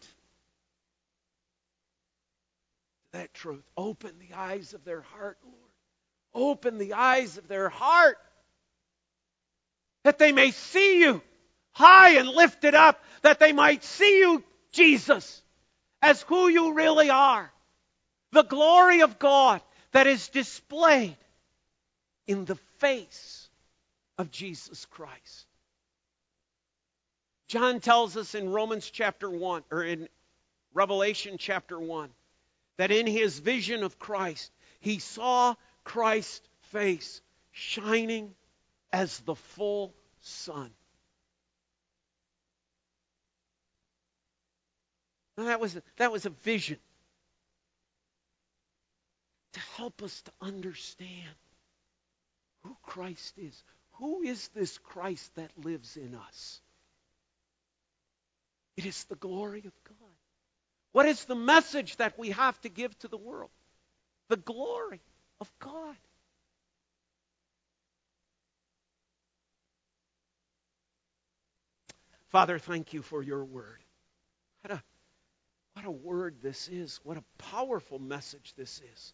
That 3.14 3.34
truth. 3.34 3.64
Open 3.78 4.14
the 4.20 4.36
eyes 4.36 4.74
of 4.74 4.84
their 4.84 5.02
heart, 5.02 5.38
Lord. 5.44 5.58
Open 6.34 6.78
the 6.78 6.94
eyes 6.94 7.38
of 7.38 7.48
their 7.48 7.70
heart 7.70 8.18
that 10.04 10.18
they 10.18 10.32
may 10.32 10.52
see 10.52 11.00
you 11.00 11.22
high 11.72 12.18
and 12.18 12.28
lifted 12.28 12.76
up, 12.76 13.04
that 13.22 13.40
they 13.40 13.54
might 13.54 13.84
see 13.84 14.20
you 14.20 14.44
Jesus 14.72 15.42
as 16.02 16.22
who 16.24 16.48
you 16.48 16.74
really 16.74 17.10
are. 17.10 17.52
The 18.32 18.44
glory 18.44 19.02
of 19.02 19.20
God 19.20 19.62
that 19.92 20.08
is 20.08 20.30
displayed 20.30 21.18
in 22.28 22.46
the 22.46 22.56
face 22.80 23.50
of 24.18 24.32
Jesus 24.32 24.86
Christ. 24.86 25.46
John 27.48 27.82
tells 27.82 28.16
us 28.16 28.34
in 28.34 28.50
Romans 28.50 28.90
chapter 28.90 29.30
1, 29.30 29.64
or 29.70 29.84
in 29.84 30.08
Revelation 30.74 31.36
chapter 31.38 31.78
1, 31.78 32.10
that 32.78 32.92
in 32.92 33.06
his 33.06 33.38
vision 33.40 33.84
of 33.84 34.00
Christ, 34.00 34.52
he 34.80 35.00
saw 35.00 35.56
Christ's 35.84 36.48
face 36.72 37.22
shining 37.52 38.34
as 38.94 39.20
the 39.20 39.36
full 39.36 39.94
sun. 40.22 40.72
That 45.38 45.60
was 45.60 45.78
that 45.98 46.12
was 46.12 46.26
a 46.26 46.30
vision 46.30 46.78
to 49.54 49.60
help 49.78 50.02
us 50.04 50.22
to 50.22 50.32
understand 50.42 51.36
who 52.64 52.76
Christ 52.84 53.34
is. 53.38 53.64
Who 53.94 54.22
is 54.22 54.48
this 54.50 54.78
Christ 54.78 55.34
that 55.36 55.52
lives 55.58 55.98
in 55.98 56.16
us? 56.16 56.62
It 58.78 58.86
is 58.86 59.04
the 59.06 59.16
glory 59.16 59.60
of 59.60 59.74
God. 59.84 60.16
What 60.92 61.06
is 61.06 61.26
the 61.26 61.36
message 61.36 61.98
that 61.98 62.18
we 62.18 62.30
have 62.32 62.60
to 62.62 62.70
give 62.70 62.98
to 63.00 63.08
the 63.08 63.18
world? 63.18 63.50
The 64.30 64.38
glory 64.38 65.02
of 65.40 65.52
God. 65.60 65.96
Father, 72.30 72.60
thank 72.60 72.94
you 72.94 73.02
for 73.02 73.22
your 73.22 73.44
word. 73.44 73.80
What 75.74 75.86
a 75.86 75.92
word 75.92 76.38
this 76.42 76.68
is. 76.68 77.00
What 77.04 77.18
a 77.18 77.24
powerful 77.38 78.00
message 78.00 78.54
this 78.58 78.82
is. 78.94 79.14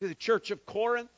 To 0.00 0.08
the 0.08 0.14
church 0.14 0.50
of 0.50 0.64
Corinth, 0.64 1.10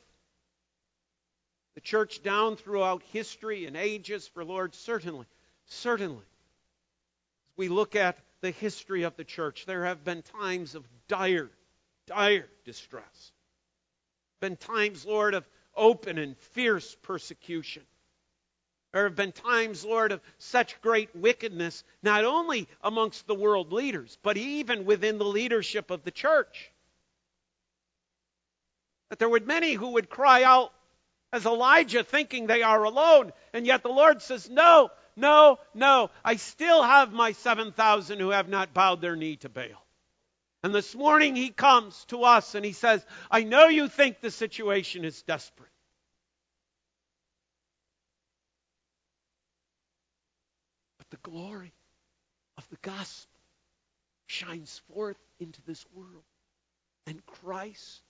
the 1.75 1.81
church 1.81 2.21
down 2.21 2.55
throughout 2.55 3.01
history 3.11 3.65
and 3.65 3.77
ages, 3.77 4.27
for 4.27 4.43
Lord, 4.43 4.75
certainly, 4.75 5.25
certainly, 5.65 6.17
as 6.17 7.57
we 7.57 7.69
look 7.69 7.95
at 7.95 8.17
the 8.41 8.51
history 8.51 9.03
of 9.03 9.15
the 9.15 9.23
church, 9.23 9.65
there 9.65 9.85
have 9.85 10.03
been 10.03 10.21
times 10.21 10.75
of 10.75 10.85
dire, 11.07 11.49
dire 12.07 12.49
distress. 12.65 13.31
Been 14.41 14.57
times, 14.57 15.05
Lord, 15.05 15.33
of 15.33 15.47
open 15.75 16.17
and 16.17 16.37
fierce 16.37 16.95
persecution. 17.03 17.83
There 18.93 19.05
have 19.05 19.15
been 19.15 19.31
times, 19.31 19.83
Lord, 19.83 20.11
of 20.11 20.21
such 20.37 20.79
great 20.81 21.15
wickedness, 21.15 21.83
not 22.03 22.25
only 22.25 22.67
amongst 22.81 23.25
the 23.25 23.33
world 23.35 23.73
leaders, 23.73 24.19
but 24.21 24.37
even 24.37 24.85
within 24.85 25.17
the 25.17 25.25
leadership 25.25 25.89
of 25.89 26.03
the 26.03 26.11
church. 26.11 26.71
That 29.09 29.17
there 29.17 29.29
were 29.29 29.39
many 29.39 29.73
who 29.73 29.93
would 29.93 30.09
cry 30.09 30.43
out 30.43 30.71
as 31.31 31.47
Elijah, 31.47 32.03
thinking 32.03 32.45
they 32.45 32.61
are 32.61 32.83
alone, 32.83 33.33
and 33.51 33.65
yet 33.65 33.81
the 33.81 33.89
Lord 33.89 34.21
says, 34.21 34.47
No, 34.47 34.91
no, 35.15 35.57
no. 35.73 36.11
I 36.23 36.35
still 36.35 36.83
have 36.83 37.11
my 37.11 37.31
7,000 37.31 38.19
who 38.19 38.29
have 38.29 38.47
not 38.47 38.75
bowed 38.75 39.01
their 39.01 39.15
knee 39.15 39.37
to 39.37 39.49
Baal. 39.49 39.83
And 40.61 40.73
this 40.73 40.93
morning 40.93 41.35
he 41.35 41.49
comes 41.49 42.05
to 42.05 42.23
us 42.23 42.53
and 42.53 42.63
he 42.63 42.73
says, 42.73 43.03
I 43.29 43.43
know 43.43 43.67
you 43.67 43.89
think 43.89 44.21
the 44.21 44.31
situation 44.31 45.03
is 45.03 45.23
desperate. 45.23 45.72
The 51.13 51.29
glory 51.29 51.71
of 52.57 52.67
the 52.69 52.77
gospel 52.81 53.39
shines 54.25 54.81
forth 54.91 55.17
into 55.39 55.61
this 55.61 55.85
world. 55.93 56.23
And 57.05 57.23
Christ 57.27 58.01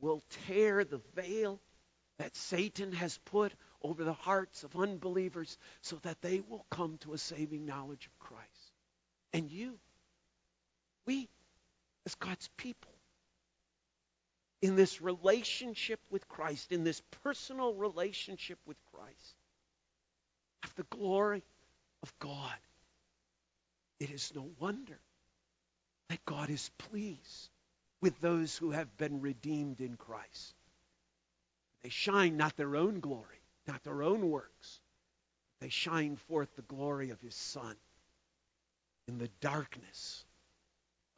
will 0.00 0.22
tear 0.46 0.84
the 0.84 1.02
veil 1.14 1.60
that 2.18 2.34
Satan 2.34 2.92
has 2.92 3.18
put 3.26 3.52
over 3.82 4.04
the 4.04 4.14
hearts 4.14 4.64
of 4.64 4.74
unbelievers 4.74 5.58
so 5.82 5.96
that 5.96 6.22
they 6.22 6.40
will 6.40 6.64
come 6.70 6.96
to 7.02 7.12
a 7.12 7.18
saving 7.18 7.66
knowledge 7.66 8.06
of 8.06 8.18
Christ. 8.26 8.72
And 9.34 9.50
you, 9.50 9.78
we, 11.06 11.28
as 12.06 12.14
God's 12.14 12.48
people, 12.56 12.92
in 14.62 14.76
this 14.76 15.02
relationship 15.02 16.00
with 16.10 16.26
Christ, 16.26 16.72
in 16.72 16.84
this 16.84 17.02
personal 17.22 17.74
relationship 17.74 18.58
with 18.66 18.78
Christ, 18.94 19.36
have 20.62 20.74
the 20.76 20.84
glory 20.84 21.42
of 22.02 22.18
God. 22.18 22.58
It 23.98 24.10
is 24.10 24.32
no 24.34 24.48
wonder 24.58 24.98
that 26.08 26.24
God 26.24 26.50
is 26.50 26.70
pleased 26.78 27.50
with 28.00 28.18
those 28.20 28.56
who 28.56 28.70
have 28.70 28.96
been 28.96 29.20
redeemed 29.20 29.80
in 29.80 29.96
Christ. 29.96 30.54
They 31.82 31.90
shine 31.90 32.36
not 32.36 32.56
their 32.56 32.76
own 32.76 33.00
glory, 33.00 33.40
not 33.66 33.82
their 33.84 34.02
own 34.02 34.30
works. 34.30 34.80
They 35.60 35.68
shine 35.68 36.16
forth 36.28 36.48
the 36.56 36.62
glory 36.62 37.10
of 37.10 37.20
his 37.20 37.34
Son 37.34 37.76
in 39.06 39.18
the 39.18 39.30
darkness 39.40 40.24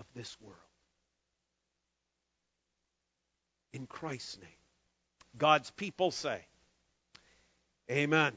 of 0.00 0.06
this 0.14 0.36
world. 0.40 0.56
In 3.72 3.86
Christ's 3.86 4.38
name. 4.38 4.48
God's 5.38 5.70
people 5.70 6.10
say, 6.10 6.40
Amen. 7.90 8.32